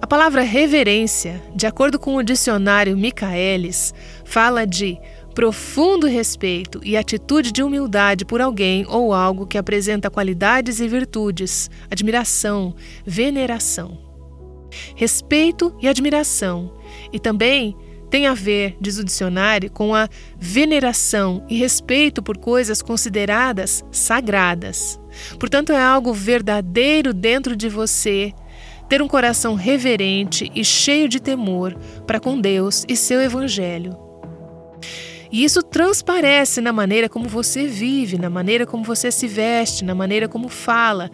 A 0.02 0.06
palavra 0.06 0.42
reverência, 0.42 1.40
de 1.54 1.64
acordo 1.64 1.96
com 1.96 2.16
o 2.16 2.24
dicionário 2.24 2.96
Michaelis, 2.96 3.94
fala 4.24 4.66
de 4.66 4.98
profundo 5.34 6.06
respeito 6.06 6.80
e 6.84 6.96
atitude 6.96 7.52
de 7.52 7.62
humildade 7.62 8.24
por 8.24 8.40
alguém 8.40 8.86
ou 8.88 9.12
algo 9.12 9.46
que 9.46 9.58
apresenta 9.58 10.10
qualidades 10.10 10.80
e 10.80 10.88
virtudes, 10.88 11.70
admiração, 11.90 12.74
veneração. 13.04 13.98
Respeito 14.94 15.74
e 15.80 15.88
admiração, 15.88 16.72
e 17.12 17.18
também 17.18 17.76
tem 18.12 18.26
a 18.26 18.34
ver, 18.34 18.76
diz 18.78 18.98
o 18.98 19.04
dicionário, 19.04 19.70
com 19.70 19.94
a 19.94 20.06
veneração 20.38 21.46
e 21.48 21.56
respeito 21.56 22.22
por 22.22 22.36
coisas 22.36 22.82
consideradas 22.82 23.82
sagradas. 23.90 25.00
Portanto, 25.38 25.72
é 25.72 25.82
algo 25.82 26.12
verdadeiro 26.12 27.14
dentro 27.14 27.56
de 27.56 27.70
você 27.70 28.34
ter 28.86 29.00
um 29.00 29.08
coração 29.08 29.54
reverente 29.54 30.52
e 30.54 30.62
cheio 30.62 31.08
de 31.08 31.20
temor 31.20 31.74
para 32.06 32.20
com 32.20 32.38
Deus 32.38 32.84
e 32.86 32.94
seu 32.94 33.18
Evangelho. 33.22 33.96
E 35.32 35.42
isso 35.42 35.62
transparece 35.62 36.60
na 36.60 36.74
maneira 36.74 37.08
como 37.08 37.26
você 37.26 37.66
vive, 37.66 38.18
na 38.18 38.28
maneira 38.28 38.66
como 38.66 38.84
você 38.84 39.10
se 39.10 39.26
veste, 39.26 39.82
na 39.82 39.94
maneira 39.94 40.28
como 40.28 40.50
fala. 40.50 41.10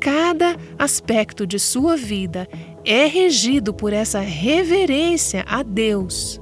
Cada 0.00 0.56
aspecto 0.76 1.46
de 1.46 1.56
sua 1.58 1.96
vida 1.96 2.48
é 2.84 3.06
regido 3.06 3.72
por 3.72 3.92
essa 3.92 4.18
reverência 4.18 5.44
a 5.46 5.62
Deus. 5.62 6.40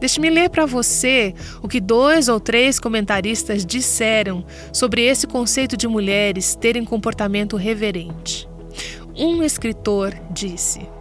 Deixe-me 0.00 0.28
ler 0.28 0.50
para 0.50 0.66
você 0.66 1.34
o 1.62 1.68
que 1.68 1.80
dois 1.80 2.28
ou 2.28 2.40
três 2.40 2.80
comentaristas 2.80 3.64
disseram 3.64 4.44
sobre 4.72 5.04
esse 5.04 5.26
conceito 5.26 5.76
de 5.76 5.86
mulheres 5.86 6.56
terem 6.56 6.84
comportamento 6.84 7.56
reverente. 7.56 8.48
Um 9.16 9.42
escritor 9.42 10.14
disse. 10.30 10.97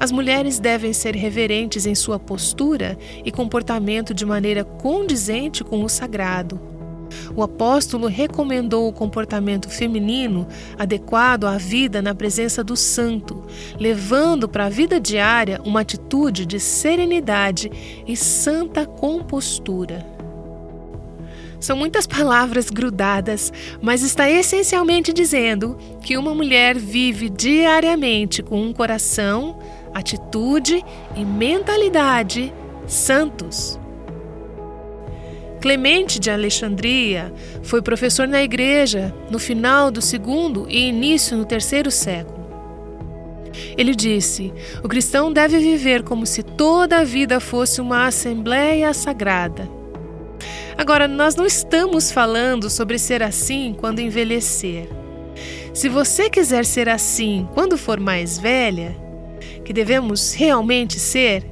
As 0.00 0.12
mulheres 0.12 0.58
devem 0.60 0.92
ser 0.92 1.16
reverentes 1.16 1.84
em 1.84 1.94
sua 1.94 2.18
postura 2.18 2.96
e 3.24 3.32
comportamento 3.32 4.14
de 4.14 4.24
maneira 4.24 4.64
condizente 4.64 5.64
com 5.64 5.82
o 5.82 5.88
sagrado. 5.88 6.60
O 7.34 7.42
apóstolo 7.42 8.06
recomendou 8.06 8.88
o 8.88 8.92
comportamento 8.92 9.68
feminino 9.68 10.46
adequado 10.78 11.44
à 11.44 11.56
vida 11.56 12.00
na 12.02 12.14
presença 12.14 12.62
do 12.62 12.76
santo, 12.76 13.44
levando 13.78 14.48
para 14.48 14.66
a 14.66 14.70
vida 14.70 15.00
diária 15.00 15.60
uma 15.64 15.80
atitude 15.80 16.46
de 16.46 16.60
serenidade 16.60 17.70
e 18.06 18.16
santa 18.16 18.86
compostura. 18.86 20.18
São 21.60 21.76
muitas 21.76 22.06
palavras 22.06 22.70
grudadas, 22.70 23.52
mas 23.82 24.02
está 24.02 24.30
essencialmente 24.30 25.12
dizendo 25.12 25.76
que 26.00 26.16
uma 26.16 26.32
mulher 26.32 26.78
vive 26.78 27.28
diariamente 27.28 28.44
com 28.44 28.62
um 28.62 28.72
coração, 28.72 29.58
atitude 29.98 30.84
e 31.16 31.24
mentalidade 31.24 32.52
santos. 32.86 33.78
Clemente 35.60 36.20
de 36.20 36.30
Alexandria 36.30 37.32
foi 37.64 37.82
professor 37.82 38.28
na 38.28 38.42
igreja 38.42 39.12
no 39.28 39.38
final 39.38 39.90
do 39.90 40.00
segundo 40.00 40.66
e 40.68 40.88
início 40.88 41.36
no 41.36 41.44
terceiro 41.44 41.90
século. 41.90 42.38
Ele 43.76 43.94
disse: 43.94 44.52
o 44.84 44.88
cristão 44.88 45.32
deve 45.32 45.58
viver 45.58 46.04
como 46.04 46.24
se 46.24 46.44
toda 46.44 46.98
a 46.98 47.04
vida 47.04 47.40
fosse 47.40 47.80
uma 47.80 48.06
assembleia 48.06 48.94
sagrada. 48.94 49.68
Agora, 50.76 51.08
nós 51.08 51.34
não 51.34 51.44
estamos 51.44 52.12
falando 52.12 52.70
sobre 52.70 53.00
ser 53.00 53.20
assim 53.20 53.74
quando 53.76 53.98
envelhecer. 53.98 54.88
Se 55.74 55.88
você 55.88 56.30
quiser 56.30 56.64
ser 56.64 56.88
assim 56.88 57.48
quando 57.52 57.76
for 57.76 57.98
mais 57.98 58.38
velha, 58.38 59.07
que 59.64 59.72
devemos 59.72 60.32
realmente 60.32 60.98
ser, 60.98 61.44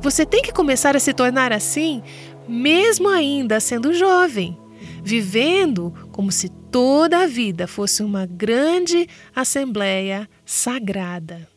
você 0.00 0.24
tem 0.24 0.42
que 0.42 0.52
começar 0.52 0.96
a 0.96 1.00
se 1.00 1.12
tornar 1.12 1.52
assim, 1.52 2.02
mesmo 2.46 3.08
ainda 3.08 3.60
sendo 3.60 3.92
jovem, 3.92 4.56
vivendo 5.02 5.92
como 6.12 6.30
se 6.30 6.48
toda 6.48 7.18
a 7.18 7.26
vida 7.26 7.66
fosse 7.66 8.02
uma 8.02 8.26
grande 8.26 9.08
assembleia 9.34 10.28
sagrada. 10.44 11.48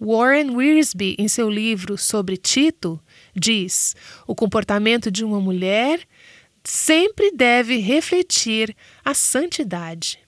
Warren 0.00 0.56
Wiersbe, 0.56 1.14
em 1.18 1.28
seu 1.28 1.50
livro 1.50 1.98
sobre 1.98 2.36
Tito, 2.38 2.98
diz: 3.34 3.94
o 4.26 4.34
comportamento 4.34 5.10
de 5.10 5.24
uma 5.24 5.38
mulher 5.40 6.00
sempre 6.64 7.30
deve 7.32 7.76
refletir 7.76 8.74
a 9.04 9.12
santidade. 9.12 10.18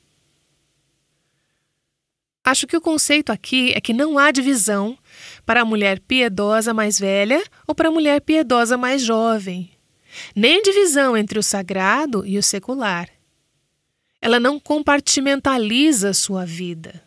Acho 2.45 2.67
que 2.67 2.77
o 2.77 2.81
conceito 2.81 3.31
aqui 3.31 3.73
é 3.73 3.81
que 3.81 3.93
não 3.93 4.19
há 4.19 4.33
divisão 4.33 4.99
para 5.47 5.61
a 5.61 5.65
mulher 5.65 6.01
piedosa 6.01 6.75
mais 6.75 6.99
velha 6.99 7.43
ou 7.69 7.75
para 7.75 7.89
a 7.89 7.93
mulher 7.93 8.21
piedosa 8.21 8.77
mais 8.77 9.03
jovem, 9.03 9.71
nem 10.35 10.61
divisão 10.61 11.17
entre 11.17 11.39
o 11.39 11.43
sagrado 11.43 12.27
e 12.27 12.37
o 12.37 12.43
secular. 12.43 13.09
Ela 14.21 14.41
não 14.41 14.59
compartimentaliza 14.59 16.13
sua 16.13 16.45
vida. 16.45 17.01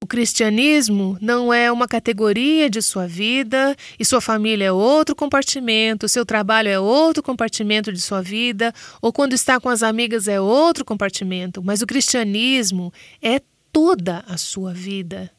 O 0.00 0.06
cristianismo 0.06 1.18
não 1.20 1.52
é 1.52 1.70
uma 1.70 1.88
categoria 1.88 2.70
de 2.70 2.80
sua 2.80 3.06
vida 3.06 3.76
e 3.98 4.04
sua 4.04 4.20
família 4.20 4.66
é 4.66 4.72
outro 4.72 5.14
compartimento, 5.14 6.08
seu 6.08 6.24
trabalho 6.24 6.68
é 6.68 6.78
outro 6.78 7.20
compartimento 7.20 7.92
de 7.92 8.00
sua 8.00 8.22
vida, 8.22 8.72
ou 9.02 9.12
quando 9.12 9.32
está 9.32 9.58
com 9.60 9.68
as 9.68 9.82
amigas 9.82 10.28
é 10.28 10.40
outro 10.40 10.84
compartimento, 10.84 11.62
mas 11.64 11.82
o 11.82 11.86
cristianismo 11.86 12.92
é 13.20 13.40
toda 13.72 14.24
a 14.26 14.36
sua 14.36 14.72
vida. 14.72 15.30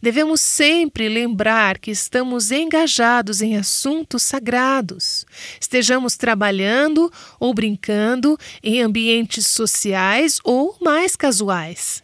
Devemos 0.00 0.40
sempre 0.40 1.08
lembrar 1.08 1.78
que 1.78 1.90
estamos 1.90 2.50
engajados 2.50 3.42
em 3.42 3.56
assuntos 3.56 4.22
sagrados, 4.22 5.26
estejamos 5.60 6.16
trabalhando 6.16 7.12
ou 7.38 7.52
brincando 7.52 8.38
em 8.62 8.80
ambientes 8.80 9.46
sociais 9.46 10.38
ou 10.42 10.76
mais 10.80 11.14
casuais. 11.14 12.02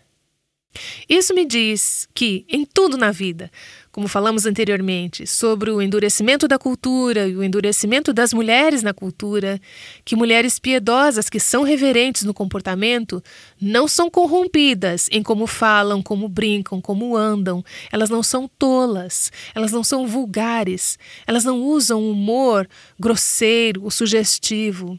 Isso 1.08 1.34
me 1.34 1.44
diz 1.44 2.08
que, 2.14 2.46
em 2.48 2.64
tudo 2.64 2.96
na 2.96 3.10
vida, 3.10 3.50
como 3.92 4.08
falamos 4.08 4.46
anteriormente, 4.46 5.26
sobre 5.26 5.70
o 5.70 5.82
endurecimento 5.82 6.48
da 6.48 6.58
cultura 6.58 7.28
e 7.28 7.36
o 7.36 7.44
endurecimento 7.44 8.10
das 8.10 8.32
mulheres 8.32 8.82
na 8.82 8.94
cultura, 8.94 9.60
que 10.02 10.16
mulheres 10.16 10.58
piedosas 10.58 11.28
que 11.28 11.38
são 11.38 11.62
reverentes 11.62 12.22
no 12.22 12.32
comportamento 12.32 13.22
não 13.60 13.86
são 13.86 14.10
corrompidas 14.10 15.08
em 15.12 15.22
como 15.22 15.46
falam, 15.46 16.02
como 16.02 16.26
brincam, 16.26 16.80
como 16.80 17.14
andam. 17.14 17.62
Elas 17.92 18.08
não 18.08 18.22
são 18.22 18.48
tolas, 18.58 19.30
elas 19.54 19.72
não 19.72 19.84
são 19.84 20.06
vulgares, 20.06 20.98
elas 21.26 21.44
não 21.44 21.60
usam 21.60 22.10
humor 22.10 22.66
grosseiro 22.98 23.84
ou 23.84 23.90
sugestivo. 23.90 24.98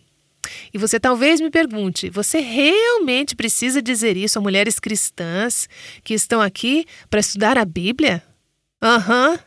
E 0.71 0.77
você 0.77 0.99
talvez 0.99 1.41
me 1.41 1.49
pergunte: 1.49 2.11
você 2.11 2.39
realmente 2.39 3.35
precisa 3.35 3.81
dizer 3.81 4.15
isso 4.17 4.37
a 4.37 4.41
mulheres 4.41 4.79
cristãs 4.79 5.67
que 6.03 6.13
estão 6.13 6.39
aqui 6.39 6.85
para 7.09 7.21
estudar 7.21 7.57
a 7.57 7.65
Bíblia? 7.65 8.21
Aham. 8.83 9.31
Uhum. 9.31 9.37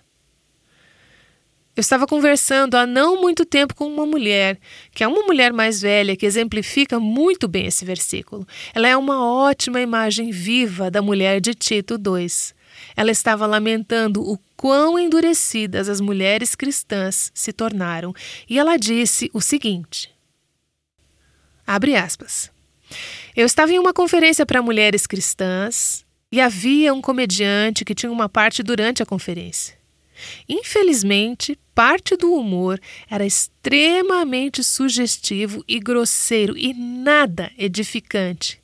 Eu 1.77 1.83
estava 1.83 2.07
conversando 2.07 2.75
há 2.75 2.87
não 2.87 3.21
muito 3.21 3.45
tempo 3.45 3.75
com 3.75 3.87
uma 3.87 4.07
mulher, 4.07 4.59
que 4.95 5.05
é 5.05 5.07
uma 5.07 5.25
mulher 5.25 5.53
mais 5.53 5.83
velha, 5.83 6.17
que 6.17 6.25
exemplifica 6.25 6.99
muito 6.99 7.47
bem 7.47 7.67
esse 7.67 7.85
versículo. 7.85 8.49
Ela 8.75 8.89
é 8.89 8.97
uma 8.97 9.23
ótima 9.23 9.79
imagem 9.79 10.31
viva 10.31 10.91
da 10.91 11.03
mulher 11.03 11.39
de 11.39 11.53
Tito 11.53 11.99
2. 11.99 12.55
Ela 12.97 13.11
estava 13.11 13.45
lamentando 13.47 14.23
o 14.23 14.39
quão 14.57 14.99
endurecidas 14.99 15.91
as 15.91 16.01
mulheres 16.01 16.55
cristãs 16.55 17.31
se 17.35 17.53
tornaram, 17.53 18.15
e 18.49 18.59
ela 18.59 18.79
disse 18.79 19.31
o 19.35 19.43
seguinte: 19.43 20.11
Abre 21.67 21.95
aspas. 21.95 22.51
Eu 23.37 23.45
estava 23.45 23.71
em 23.71 23.79
uma 23.79 23.93
conferência 23.93 24.47
para 24.47 24.63
mulheres 24.63 25.07
cristãs 25.07 26.06
e 26.31 26.41
havia 26.41 26.93
um 26.93 27.01
comediante 27.01 27.85
que 27.85 27.95
tinha 27.95 28.11
uma 28.11 28.29
parte 28.29 28.63
durante 28.63 29.03
a 29.03 29.07
conferência. 29.07 29.77
Infelizmente, 30.49 31.59
parte 31.75 32.17
do 32.17 32.33
humor 32.33 32.81
era 33.11 33.27
extremamente 33.27 34.65
sugestivo 34.65 35.63
e 35.69 35.79
grosseiro 35.79 36.57
e 36.57 36.73
nada 36.73 37.53
edificante. 37.59 38.61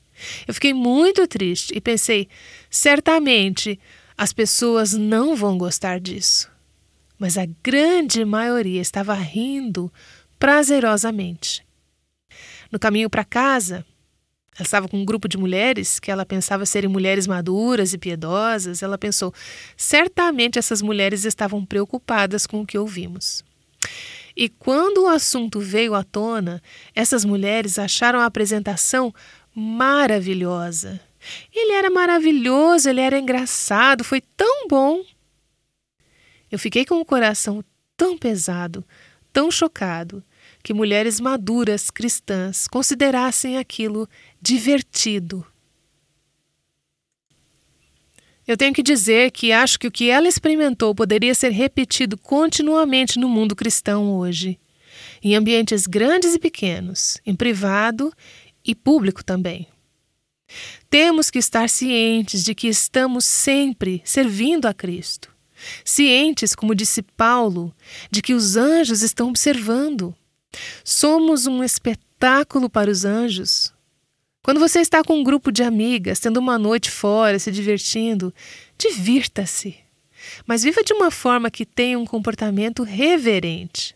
Eu 0.47 0.55
fiquei 0.55 0.73
muito 0.73 1.27
triste 1.27 1.73
e 1.75 1.81
pensei: 1.81 2.29
certamente 2.71 3.79
as 4.17 4.33
pessoas 4.33 4.93
não 4.93 5.37
vão 5.37 5.59
gostar 5.59 6.01
disso. 6.01 6.51
Mas 7.19 7.37
a 7.37 7.47
grande 7.63 8.25
maioria 8.25 8.81
estava 8.81 9.15
rindo 9.15 9.93
prazerosamente. 10.39 11.63
No 12.71 12.79
caminho 12.79 13.11
para 13.11 13.25
casa, 13.25 13.85
ela 14.55 14.67
estava 14.67 14.89
com 14.89 14.99
um 14.99 15.05
grupo 15.05 15.29
de 15.29 15.39
mulheres 15.39 15.99
que 15.99 16.11
ela 16.11 16.27
pensava 16.27 16.67
serem 16.67 16.91
mulheres 16.91 17.27
maduras 17.27 17.95
e 17.95 17.99
piedosas. 17.99 18.83
Ela 18.83 18.99
pensou: 18.99 19.33
certamente 19.77 20.59
essas 20.59 20.83
mulheres 20.83 21.25
estavam 21.25 21.65
preocupadas 21.65 22.47
com 22.47 22.61
o 22.61 22.67
que 22.67 22.77
ouvimos. 22.77 23.43
E 24.37 24.49
quando 24.49 25.05
o 25.05 25.09
assunto 25.09 25.61
veio 25.61 25.95
à 25.95 26.05
tona, 26.05 26.63
essas 26.95 27.25
mulheres 27.25 27.79
acharam 27.79 28.19
a 28.21 28.27
apresentação 28.27 29.15
maravilhosa. 29.55 31.01
Ele 31.55 31.73
era 31.73 31.91
maravilhoso, 31.91 32.89
ele 32.89 33.01
era 33.01 33.19
engraçado, 33.19 34.05
foi 34.05 34.21
tão 34.37 34.67
bom. 34.69 35.03
Eu 36.51 36.59
fiquei 36.59 36.85
com 36.85 37.01
o 37.01 37.05
coração 37.05 37.65
tão 37.97 38.19
pesado, 38.19 38.85
tão 39.33 39.51
chocado, 39.51 40.23
que 40.63 40.73
mulheres 40.73 41.21
maduras 41.21 41.91
cristãs 41.91 42.69
considerassem 42.69 43.59
aquilo 43.59 44.09
divertido. 44.43 45.47
Eu 48.47 48.57
tenho 48.57 48.75
que 48.75 48.83
dizer 48.83 49.31
que 49.31 49.53
acho 49.53 49.79
que 49.79 49.87
o 49.87 49.91
que 49.91 50.11
ela 50.11 50.27
experimentou 50.27 50.93
poderia 50.95 51.35
ser 51.35 51.51
repetido 51.51 52.19
continuamente 52.19 53.19
no 53.19 53.29
mundo 53.29 53.55
cristão 53.55 54.13
hoje, 54.13 54.59
em 55.23 55.37
ambientes 55.37 55.87
grandes 55.87 56.35
e 56.35 56.39
pequenos, 56.41 57.19
em 57.25 57.37
privado 57.37 58.13
e 58.65 58.75
público 58.75 59.25
também. 59.25 59.69
Temos 60.91 61.31
que 61.31 61.39
estar 61.39 61.71
cientes 61.71 62.43
de 62.45 62.53
que 62.55 62.67
estamos 62.67 63.25
sempre 63.25 64.03
servindo 64.05 64.67
a 64.67 64.75
Cristo. 64.75 65.33
Cientes, 65.85 66.57
como 66.57 66.75
disse 66.75 67.01
Paulo, 67.01 67.73
de 68.11 68.21
que 68.21 68.35
os 68.35 68.57
anjos 68.57 69.03
estão 69.03 69.29
observando. 69.29 70.13
Somos 70.85 71.47
um 71.47 71.63
espetáculo 71.63 72.69
para 72.69 72.91
os 72.91 73.05
anjos. 73.05 73.73
Quando 74.45 74.59
você 74.59 74.81
está 74.81 75.05
com 75.05 75.21
um 75.21 75.23
grupo 75.23 75.53
de 75.53 75.63
amigas, 75.63 76.19
tendo 76.19 76.39
uma 76.39 76.59
noite 76.59 76.91
fora, 76.91 77.39
se 77.39 77.53
divertindo, 77.53 78.35
divirta-se. 78.77 79.77
Mas 80.45 80.65
viva 80.65 80.83
de 80.83 80.93
uma 80.93 81.13
forma 81.13 81.49
que 81.49 81.65
tenha 81.65 81.97
um 81.97 82.05
comportamento 82.05 82.83
reverente. 82.83 83.95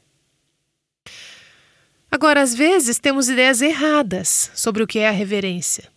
Agora, 2.08 2.40
às 2.42 2.54
vezes, 2.54 2.98
temos 3.00 3.28
ideias 3.28 3.60
erradas 3.60 4.52
sobre 4.54 4.84
o 4.84 4.86
que 4.86 5.00
é 5.00 5.08
a 5.08 5.12
reverência. 5.12 5.88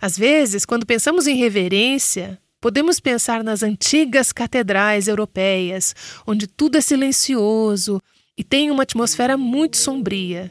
Às 0.00 0.16
vezes, 0.16 0.64
quando 0.64 0.86
pensamos 0.86 1.26
em 1.26 1.36
reverência, 1.36 2.38
podemos 2.62 2.98
pensar 2.98 3.44
nas 3.44 3.62
antigas 3.62 4.32
catedrais 4.32 5.08
europeias, 5.08 5.94
onde 6.26 6.46
tudo 6.46 6.78
é 6.78 6.80
silencioso, 6.80 8.02
e 8.36 8.42
tem 8.42 8.70
uma 8.70 8.84
atmosfera 8.84 9.36
muito 9.36 9.76
sombria. 9.76 10.50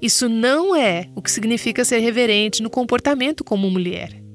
Isso 0.00 0.28
não 0.28 0.74
é 0.74 1.08
o 1.14 1.22
que 1.22 1.30
significa 1.30 1.84
ser 1.84 1.98
reverente 1.98 2.62
no 2.62 2.70
comportamento 2.70 3.44
como 3.44 3.70
mulher. 3.70 4.26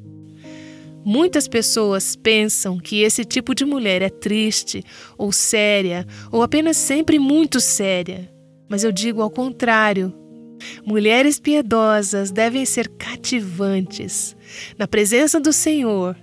Muitas 1.04 1.48
pessoas 1.48 2.16
pensam 2.16 2.80
que 2.80 3.02
esse 3.02 3.26
tipo 3.26 3.56
de 3.56 3.66
mulher 3.66 4.02
é 4.04 4.10
triste, 4.10 4.84
ou 5.18 5.32
séria, 5.32 6.06
ou 6.32 6.44
apenas 6.44 6.78
sempre 6.78 7.18
muito 7.18 7.60
séria. 7.60 8.32
Mas 8.70 8.84
eu 8.84 8.92
digo 8.92 9.22
ao 9.22 9.30
contrário. 9.30 10.14
Mulheres 10.86 11.40
piedosas 11.40 12.30
devem 12.30 12.66
ser 12.66 12.88
cativantes. 12.88 14.36
Na 14.78 14.88
presença 14.88 15.40
do 15.40 15.52
Senhor, 15.52 16.16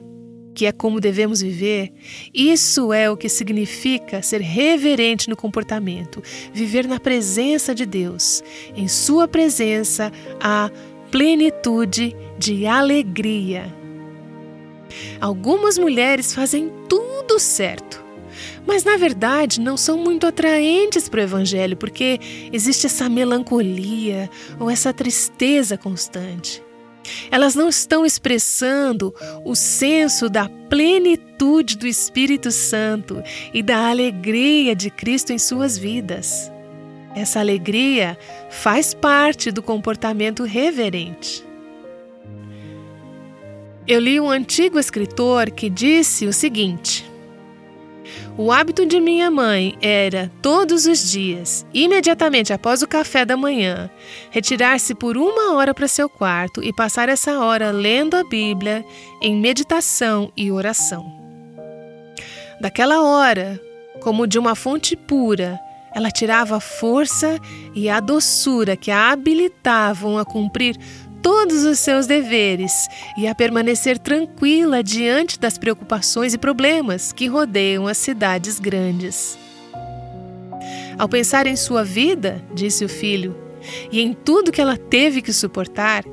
que 0.59 0.67
é 0.67 0.73
como 0.73 0.99
devemos 0.99 1.41
viver, 1.41 1.93
isso 2.35 2.93
é 2.93 3.09
o 3.09 3.17
que 3.17 3.29
significa 3.29 4.21
ser 4.23 4.41
reverente 4.41 5.31
no 5.31 5.37
comportamento, 5.37 6.21
viver 6.53 6.85
na 6.89 6.99
presença 6.99 7.73
de 7.73 7.87
Deus. 7.87 8.43
Em 8.75 8.89
Sua 8.89 9.29
presença 9.29 10.11
há 10.41 10.69
plenitude 11.13 12.17
de 12.37 12.67
alegria. 12.67 13.73
Algumas 15.21 15.79
mulheres 15.79 16.35
fazem 16.35 16.73
tudo 16.89 17.39
certo, 17.39 18.05
mas 18.67 18.83
na 18.83 18.97
verdade 18.97 19.61
não 19.61 19.77
são 19.77 19.97
muito 19.97 20.27
atraentes 20.27 21.09
para 21.09 21.21
o 21.21 21.23
Evangelho 21.23 21.77
porque 21.77 22.19
existe 22.53 22.87
essa 22.87 23.09
melancolia 23.09 24.29
ou 24.59 24.69
essa 24.69 24.93
tristeza 24.93 25.79
constante. 25.79 26.61
Elas 27.31 27.55
não 27.55 27.69
estão 27.69 28.05
expressando 28.05 29.15
o 29.45 29.55
senso 29.55 30.29
da 30.29 30.49
plenitude 30.69 31.77
do 31.77 31.87
Espírito 31.87 32.51
Santo 32.51 33.23
e 33.53 33.63
da 33.63 33.89
alegria 33.89 34.75
de 34.75 34.91
Cristo 34.91 35.33
em 35.33 35.39
suas 35.39 35.79
vidas. 35.79 36.51
Essa 37.15 37.41
alegria 37.41 38.19
faz 38.51 38.95
parte 38.95 39.51
do 39.51 39.63
comportamento 39.63 40.45
reverente. 40.45 41.45
Eu 43.87 44.01
li 44.01 44.21
um 44.21 44.29
antigo 44.29 44.79
escritor 44.79 45.51
que 45.51 45.71
disse 45.71 46.27
o 46.27 46.33
seguinte: 46.33 47.08
o 48.37 48.53
hábito 48.53 48.87
de 48.87 49.01
minha 49.01 49.31
mãe 49.31 49.77
era, 49.81 50.31
todos 50.41 50.87
os 50.87 51.11
dias, 51.11 51.67
imediatamente 51.75 52.53
após 52.53 52.83
o 52.83 52.89
café 52.89 53.25
da 53.25 53.37
manhã, 53.37 53.91
retirar-se 54.31 54.95
por 54.95 55.17
uma 55.17 55.55
hora 55.55 55.75
para 55.75 55.89
seu 55.89 56.09
quarto 56.09 56.63
e 56.63 56.73
passar 56.73 57.09
essa 57.09 57.41
hora 57.41 57.71
lendo 57.71 58.17
a 58.17 58.25
Bíblia 58.25 58.85
em 59.21 59.37
meditação 59.37 60.33
e 60.37 60.53
oração. 60.53 61.05
Daquela 62.61 63.03
hora, 63.03 63.61
como 64.01 64.27
de 64.27 64.39
uma 64.39 64.55
fonte 64.55 64.97
pura, 64.97 65.59
ela 65.95 66.11
tirava 66.11 66.57
a 66.57 66.61
força 66.61 67.39
e 67.75 67.89
a 67.89 67.99
doçura 68.01 68.77
que 68.77 68.91
a 68.91 69.11
habilitavam 69.11 70.19
a 70.19 70.25
cumprir 70.25 70.77
todos 71.23 71.65
os 71.65 71.79
seus 71.79 72.07
deveres 72.07 72.73
e 73.17 73.27
a 73.27 73.35
permanecer 73.35 73.99
tranquila 73.99 74.83
diante 74.83 75.39
das 75.39 75.59
preocupações 75.59 76.35
e 76.35 76.39
problemas 76.39 77.13
que 77.13 77.27
rodeiam 77.27 77.87
as 77.87 77.99
cidades 77.99 78.59
grandes. 78.59 79.39
Ao 80.99 81.09
pensar 81.09 81.47
em 81.47 81.57
sua 81.57 81.85
vida, 81.85 82.43
disse 82.53 82.85
o 82.85 82.89
filho, 82.89 83.37
e 83.93 84.01
em 84.01 84.13
tudo 84.13 84.53
que 84.53 84.61
ela 84.61 84.77
teve 84.77 85.23
que 85.23 85.33
suportar, 85.33 86.05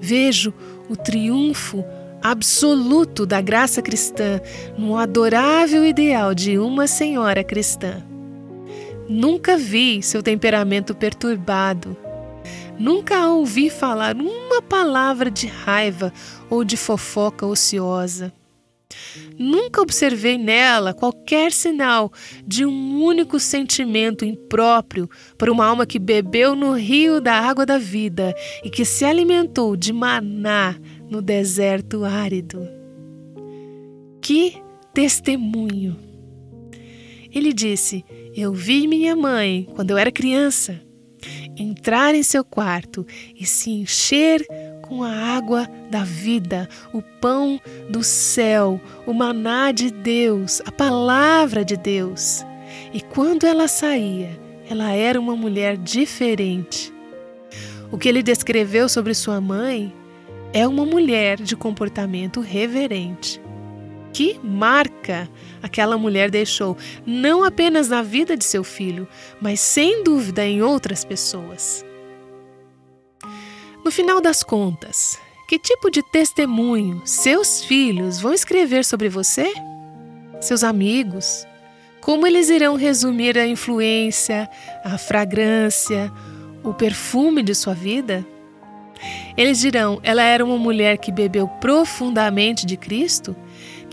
vejo 0.00 0.52
o 0.88 0.96
triunfo 0.96 1.84
absoluto 2.22 3.26
da 3.26 3.40
graça 3.40 3.82
cristã 3.82 4.40
no 4.78 4.96
adorável 4.96 5.84
ideal 5.84 6.34
de 6.34 6.58
uma 6.58 6.86
senhora 6.86 7.44
cristã. 7.44 8.02
Nunca 9.08 9.58
vi 9.58 10.02
seu 10.02 10.22
temperamento 10.22 10.94
perturbado. 10.94 12.03
Nunca 12.78 13.28
ouvi 13.28 13.70
falar 13.70 14.16
uma 14.16 14.60
palavra 14.60 15.30
de 15.30 15.46
raiva 15.46 16.12
ou 16.50 16.64
de 16.64 16.76
fofoca 16.76 17.46
ociosa. 17.46 18.32
Nunca 19.38 19.80
observei 19.80 20.38
nela 20.38 20.94
qualquer 20.94 21.52
sinal 21.52 22.12
de 22.46 22.64
um 22.64 23.02
único 23.02 23.40
sentimento 23.40 24.24
impróprio 24.24 25.08
para 25.36 25.50
uma 25.50 25.66
alma 25.66 25.86
que 25.86 25.98
bebeu 25.98 26.54
no 26.54 26.72
rio 26.72 27.20
da 27.20 27.34
água 27.34 27.66
da 27.66 27.78
vida 27.78 28.34
e 28.62 28.70
que 28.70 28.84
se 28.84 29.04
alimentou 29.04 29.76
de 29.76 29.92
maná 29.92 30.76
no 31.10 31.20
deserto 31.20 32.04
árido. 32.04 32.66
Que 34.20 34.56
testemunho! 34.92 35.96
Ele 37.32 37.52
disse: 37.52 38.04
Eu 38.36 38.52
vi 38.52 38.86
minha 38.86 39.16
mãe, 39.16 39.68
quando 39.74 39.90
eu 39.90 39.98
era 39.98 40.12
criança, 40.12 40.80
entrar 41.56 42.14
em 42.14 42.22
seu 42.22 42.44
quarto 42.44 43.06
e 43.38 43.46
se 43.46 43.70
encher 43.70 44.46
com 44.82 45.02
a 45.02 45.10
água 45.10 45.68
da 45.90 46.04
vida, 46.04 46.68
o 46.92 47.00
pão 47.00 47.60
do 47.88 48.02
céu, 48.02 48.80
o 49.06 49.12
maná 49.12 49.72
de 49.72 49.90
Deus, 49.90 50.60
a 50.66 50.72
palavra 50.72 51.64
de 51.64 51.76
Deus. 51.76 52.44
E 52.92 53.00
quando 53.00 53.46
ela 53.46 53.66
saía, 53.68 54.38
ela 54.68 54.92
era 54.92 55.18
uma 55.18 55.36
mulher 55.36 55.76
diferente. 55.76 56.92
O 57.90 57.98
que 57.98 58.08
ele 58.08 58.22
descreveu 58.22 58.88
sobre 58.88 59.14
sua 59.14 59.40
mãe 59.40 59.92
é 60.52 60.66
uma 60.66 60.84
mulher 60.84 61.40
de 61.40 61.56
comportamento 61.56 62.40
reverente. 62.40 63.40
Que 64.12 64.38
marca 64.42 65.28
aquela 65.64 65.96
mulher 65.96 66.30
deixou, 66.30 66.76
não 67.06 67.42
apenas 67.42 67.88
na 67.88 68.02
vida 68.02 68.36
de 68.36 68.44
seu 68.44 68.62
filho, 68.62 69.08
mas 69.40 69.60
sem 69.60 70.04
dúvida 70.04 70.44
em 70.44 70.60
outras 70.60 71.06
pessoas. 71.06 71.82
No 73.82 73.90
final 73.90 74.20
das 74.20 74.42
contas, 74.42 75.18
que 75.48 75.58
tipo 75.58 75.90
de 75.90 76.02
testemunho 76.02 77.00
seus 77.06 77.64
filhos 77.64 78.20
vão 78.20 78.34
escrever 78.34 78.84
sobre 78.84 79.08
você? 79.08 79.54
Seus 80.38 80.62
amigos? 80.62 81.46
Como 82.02 82.26
eles 82.26 82.50
irão 82.50 82.76
resumir 82.76 83.38
a 83.38 83.46
influência, 83.46 84.46
a 84.84 84.98
fragrância, 84.98 86.12
o 86.62 86.74
perfume 86.74 87.42
de 87.42 87.54
sua 87.54 87.72
vida? 87.72 88.22
Eles 89.34 89.58
dirão: 89.60 89.98
ela 90.02 90.22
era 90.22 90.44
uma 90.44 90.58
mulher 90.58 90.98
que 90.98 91.10
bebeu 91.10 91.48
profundamente 91.48 92.66
de 92.66 92.76
Cristo, 92.76 93.34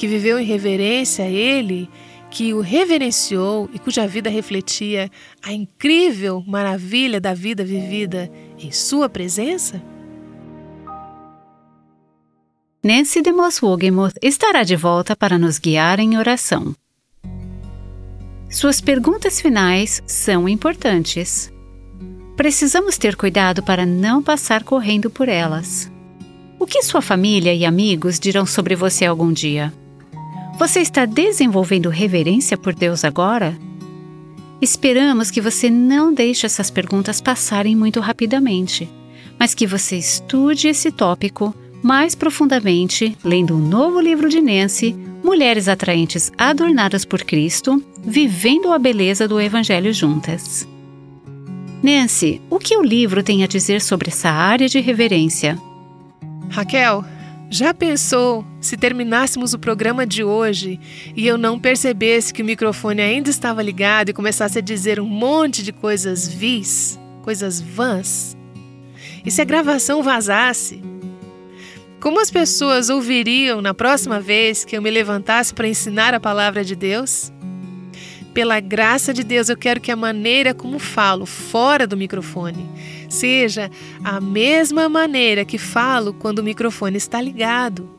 que 0.01 0.07
viveu 0.07 0.39
em 0.39 0.43
reverência 0.43 1.25
a 1.25 1.27
Ele, 1.27 1.87
que 2.31 2.55
o 2.55 2.59
reverenciou 2.59 3.69
e 3.71 3.77
cuja 3.77 4.07
vida 4.07 4.31
refletia 4.31 5.11
a 5.43 5.53
incrível 5.53 6.43
maravilha 6.47 7.21
da 7.21 7.35
vida 7.35 7.63
vivida 7.63 8.27
em 8.57 8.71
Sua 8.71 9.07
presença? 9.07 9.79
Nancy 12.83 13.21
de 13.21 13.31
Moss 13.31 13.61
Wogemuth 13.61 14.15
estará 14.23 14.63
de 14.63 14.75
volta 14.75 15.15
para 15.15 15.37
nos 15.37 15.59
guiar 15.59 15.99
em 15.99 16.17
oração. 16.17 16.75
Suas 18.49 18.81
perguntas 18.81 19.39
finais 19.39 20.01
são 20.07 20.49
importantes. 20.49 21.53
Precisamos 22.35 22.97
ter 22.97 23.15
cuidado 23.15 23.61
para 23.61 23.85
não 23.85 24.23
passar 24.23 24.63
correndo 24.63 25.11
por 25.11 25.29
elas. 25.29 25.91
O 26.57 26.65
que 26.65 26.81
sua 26.81 27.03
família 27.03 27.53
e 27.53 27.67
amigos 27.67 28.19
dirão 28.19 28.47
sobre 28.47 28.75
você 28.75 29.05
algum 29.05 29.31
dia? 29.31 29.71
Você 30.62 30.80
está 30.80 31.06
desenvolvendo 31.06 31.89
reverência 31.89 32.56
por 32.56 32.76
Deus 32.76 33.04
agora? 33.04 33.58
Esperamos 34.62 35.32
que 35.32 35.41
você 35.41 35.71
não 35.71 36.13
deixe 36.13 36.45
essas 36.45 36.69
perguntas 36.69 37.19
passarem 37.19 37.76
muito 37.76 38.00
rapidamente, 38.00 38.88
mas 39.39 39.56
que 39.56 39.65
você 39.65 39.97
estude 39.97 40.67
esse 40.67 40.91
tópico 40.91 41.52
mais 41.82 42.13
profundamente 42.13 43.17
lendo 43.24 43.56
um 43.56 43.58
novo 43.58 44.00
livro 44.00 44.30
de 44.30 44.39
Nancy, 44.39 44.95
Mulheres 45.24 45.67
Atraentes 45.67 46.32
Adornadas 46.38 47.06
por 47.06 47.24
Cristo, 47.24 47.84
Vivendo 47.97 48.71
a 48.71 48.78
Beleza 48.78 49.28
do 49.28 49.41
Evangelho 49.41 49.91
Juntas. 49.91 50.67
Nancy, 51.82 52.39
o 52.52 52.60
que 52.60 52.78
o 52.78 52.84
livro 52.84 53.24
tem 53.24 53.43
a 53.43 53.47
dizer 53.47 53.82
sobre 53.82 54.10
essa 54.10 54.30
área 54.30 54.69
de 54.69 54.80
reverência? 54.80 55.58
Raquel, 56.52 57.04
já 57.51 57.73
pensou 57.73 58.45
se 58.61 58.77
terminássemos 58.77 59.53
o 59.53 59.59
programa 59.59 60.07
de 60.07 60.23
hoje 60.23 60.79
e 61.13 61.27
eu 61.27 61.37
não 61.37 61.59
percebesse 61.59 62.33
que 62.33 62.41
o 62.41 62.45
microfone 62.45 63.01
ainda 63.01 63.29
estava 63.29 63.61
ligado 63.61 64.07
e 64.07 64.13
começasse 64.13 64.57
a 64.57 64.61
dizer 64.61 65.01
um 65.01 65.05
monte 65.05 65.61
de 65.61 65.73
coisas 65.73 66.29
vis, 66.29 66.97
coisas 67.21 67.59
vãs? 67.59 68.37
E 69.25 69.29
se 69.29 69.41
a 69.41 69.45
gravação 69.45 70.01
vazasse? 70.01 70.81
Como 71.99 72.21
as 72.21 72.31
pessoas 72.31 72.89
ouviriam 72.89 73.61
na 73.61 73.73
próxima 73.73 74.21
vez 74.21 74.63
que 74.63 74.77
eu 74.77 74.81
me 74.81 74.89
levantasse 74.89 75.53
para 75.53 75.67
ensinar 75.67 76.13
a 76.13 76.21
palavra 76.21 76.63
de 76.63 76.75
Deus? 76.75 77.33
Pela 78.34 78.60
graça 78.62 79.13
de 79.13 79.24
Deus, 79.24 79.50
eu 79.50 79.58
quero 79.58 79.82
que 79.82 79.91
a 79.91 79.96
maneira 79.96 80.54
como 80.54 80.80
falo 80.80 81.26
fora 81.26 81.86
do 81.86 81.98
microfone 81.98 82.70
seja 83.10 83.70
a 84.04 84.22
mesma 84.22 84.88
maneira 84.88 85.44
que 85.44 85.58
falo 85.58 86.13
quando 86.13 86.39
o 86.39 86.44
microfone 86.44 86.98
está 86.98 87.22
ligado. 87.22 87.89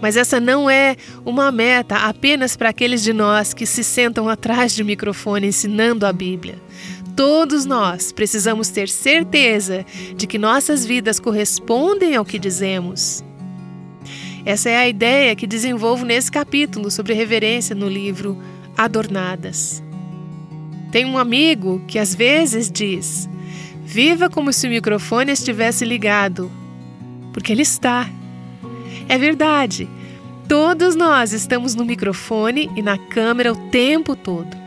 Mas 0.00 0.16
essa 0.16 0.40
não 0.40 0.68
é 0.68 0.96
uma 1.24 1.52
meta 1.52 1.96
apenas 1.96 2.56
para 2.56 2.70
aqueles 2.70 3.02
de 3.02 3.12
nós 3.12 3.54
que 3.54 3.64
se 3.64 3.84
sentam 3.84 4.28
atrás 4.28 4.74
de 4.74 4.82
microfone 4.82 5.46
ensinando 5.46 6.04
a 6.06 6.12
Bíblia. 6.12 6.56
Todos 7.16 7.64
nós 7.64 8.10
precisamos 8.10 8.68
ter 8.68 8.88
certeza 8.88 9.86
de 10.16 10.26
que 10.26 10.36
nossas 10.36 10.84
vidas 10.84 11.20
correspondem 11.20 12.16
ao 12.16 12.24
que 12.24 12.38
dizemos. 12.38 13.22
Essa 14.44 14.68
é 14.68 14.76
a 14.76 14.88
ideia 14.88 15.34
que 15.36 15.46
desenvolvo 15.46 16.04
nesse 16.04 16.30
capítulo 16.30 16.90
sobre 16.90 17.14
reverência 17.14 17.74
no 17.74 17.88
livro 17.88 18.36
Adornadas. 18.76 19.82
Tem 20.90 21.04
um 21.04 21.18
amigo 21.18 21.82
que 21.86 21.98
às 21.98 22.14
vezes 22.14 22.70
diz: 22.70 23.28
Viva 23.84 24.30
como 24.30 24.52
se 24.52 24.66
o 24.66 24.70
microfone 24.70 25.32
estivesse 25.32 25.84
ligado, 25.84 26.50
porque 27.32 27.52
ele 27.52 27.62
está. 27.62 28.08
É 29.08 29.18
verdade, 29.18 29.88
todos 30.48 30.94
nós 30.94 31.32
estamos 31.32 31.74
no 31.74 31.84
microfone 31.84 32.70
e 32.76 32.82
na 32.82 32.96
câmera 32.96 33.52
o 33.52 33.70
tempo 33.70 34.16
todo. 34.16 34.64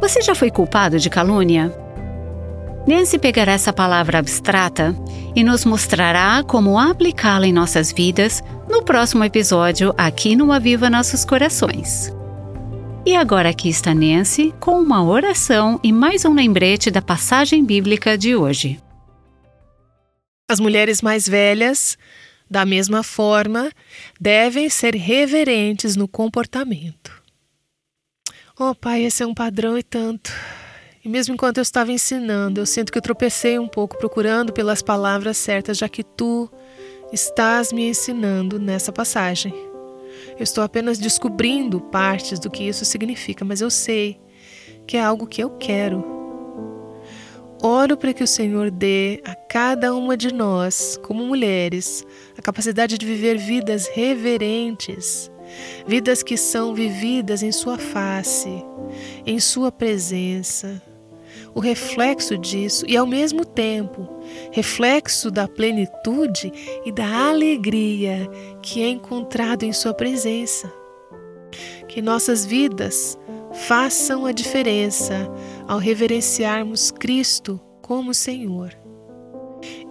Você 0.00 0.22
já 0.22 0.34
foi 0.34 0.50
culpado 0.50 0.98
de 0.98 1.10
calúnia? 1.10 1.74
Nancy 2.86 3.18
pegará 3.18 3.52
essa 3.52 3.72
palavra 3.72 4.18
abstrata 4.18 4.94
e 5.34 5.42
nos 5.42 5.64
mostrará 5.64 6.42
como 6.44 6.78
aplicá-la 6.78 7.46
em 7.46 7.52
nossas 7.52 7.92
vidas 7.92 8.42
no 8.68 8.82
próximo 8.82 9.24
episódio 9.24 9.92
aqui 9.98 10.36
no 10.36 10.52
Aviva 10.52 10.88
Nossos 10.88 11.24
Corações. 11.24 12.14
E 13.04 13.16
agora 13.16 13.50
aqui 13.50 13.68
está 13.68 13.92
Nancy 13.92 14.54
com 14.60 14.80
uma 14.80 15.04
oração 15.04 15.80
e 15.82 15.92
mais 15.92 16.24
um 16.24 16.32
lembrete 16.32 16.90
da 16.90 17.02
passagem 17.02 17.64
bíblica 17.64 18.16
de 18.16 18.36
hoje. 18.36 18.80
As 20.48 20.60
mulheres 20.60 21.02
mais 21.02 21.28
velhas, 21.28 21.98
da 22.48 22.64
mesma 22.64 23.02
forma, 23.02 23.70
devem 24.18 24.70
ser 24.70 24.94
reverentes 24.94 25.96
no 25.96 26.06
comportamento. 26.06 27.17
Oh, 28.60 28.74
pai, 28.74 29.04
esse 29.04 29.22
é 29.22 29.26
um 29.26 29.34
padrão 29.34 29.78
e 29.78 29.84
tanto. 29.84 30.32
E 31.04 31.08
mesmo 31.08 31.32
enquanto 31.32 31.58
eu 31.58 31.62
estava 31.62 31.92
ensinando, 31.92 32.60
eu 32.60 32.66
sinto 32.66 32.90
que 32.90 32.98
eu 32.98 33.02
tropecei 33.02 33.56
um 33.56 33.68
pouco 33.68 33.96
procurando 33.96 34.52
pelas 34.52 34.82
palavras 34.82 35.36
certas, 35.36 35.78
já 35.78 35.88
que 35.88 36.02
tu 36.02 36.50
estás 37.12 37.72
me 37.72 37.88
ensinando 37.88 38.58
nessa 38.58 38.90
passagem. 38.90 39.54
Eu 40.36 40.42
estou 40.42 40.64
apenas 40.64 40.98
descobrindo 40.98 41.80
partes 41.80 42.40
do 42.40 42.50
que 42.50 42.64
isso 42.64 42.84
significa, 42.84 43.44
mas 43.44 43.60
eu 43.60 43.70
sei 43.70 44.18
que 44.88 44.96
é 44.96 45.04
algo 45.04 45.24
que 45.24 45.40
eu 45.40 45.50
quero. 45.50 46.04
Oro 47.62 47.96
para 47.96 48.12
que 48.12 48.24
o 48.24 48.28
Senhor 48.28 48.72
dê 48.72 49.22
a 49.24 49.36
cada 49.36 49.94
uma 49.94 50.16
de 50.16 50.34
nós, 50.34 50.98
como 51.04 51.24
mulheres, 51.24 52.04
a 52.36 52.42
capacidade 52.42 52.98
de 52.98 53.06
viver 53.06 53.38
vidas 53.38 53.86
reverentes, 53.86 55.30
vidas 55.86 56.22
que 56.22 56.36
são 56.36 56.74
vividas 56.74 57.42
em 57.42 57.52
Sua 57.52 57.78
face, 57.78 58.64
em 59.26 59.38
Sua 59.40 59.70
presença, 59.70 60.82
o 61.54 61.60
reflexo 61.60 62.36
disso 62.36 62.84
e, 62.86 62.96
ao 62.96 63.06
mesmo 63.06 63.44
tempo, 63.44 64.08
reflexo 64.52 65.30
da 65.30 65.48
plenitude 65.48 66.52
e 66.84 66.92
da 66.92 67.28
alegria 67.28 68.28
que 68.62 68.82
é 68.82 68.88
encontrado 68.88 69.64
em 69.64 69.72
Sua 69.72 69.94
presença. 69.94 70.72
Que 71.88 72.02
nossas 72.02 72.44
vidas 72.44 73.18
façam 73.66 74.26
a 74.26 74.32
diferença 74.32 75.28
ao 75.66 75.78
reverenciarmos 75.78 76.90
Cristo 76.90 77.60
como 77.82 78.12
Senhor. 78.12 78.76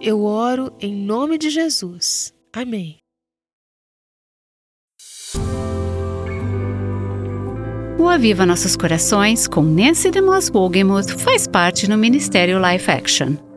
Eu 0.00 0.22
oro 0.22 0.72
em 0.80 0.94
nome 0.94 1.36
de 1.36 1.50
Jesus. 1.50 2.32
Amém. 2.52 2.98
O 7.98 8.08
Aviva 8.08 8.46
Nossos 8.46 8.76
Corações, 8.76 9.48
com 9.48 9.60
Nancy 9.60 10.12
DeMoss 10.12 10.52
Wogemuth, 10.54 11.18
faz 11.18 11.48
parte 11.48 11.90
no 11.90 11.98
Ministério 11.98 12.56
Life 12.64 12.88
Action. 12.88 13.47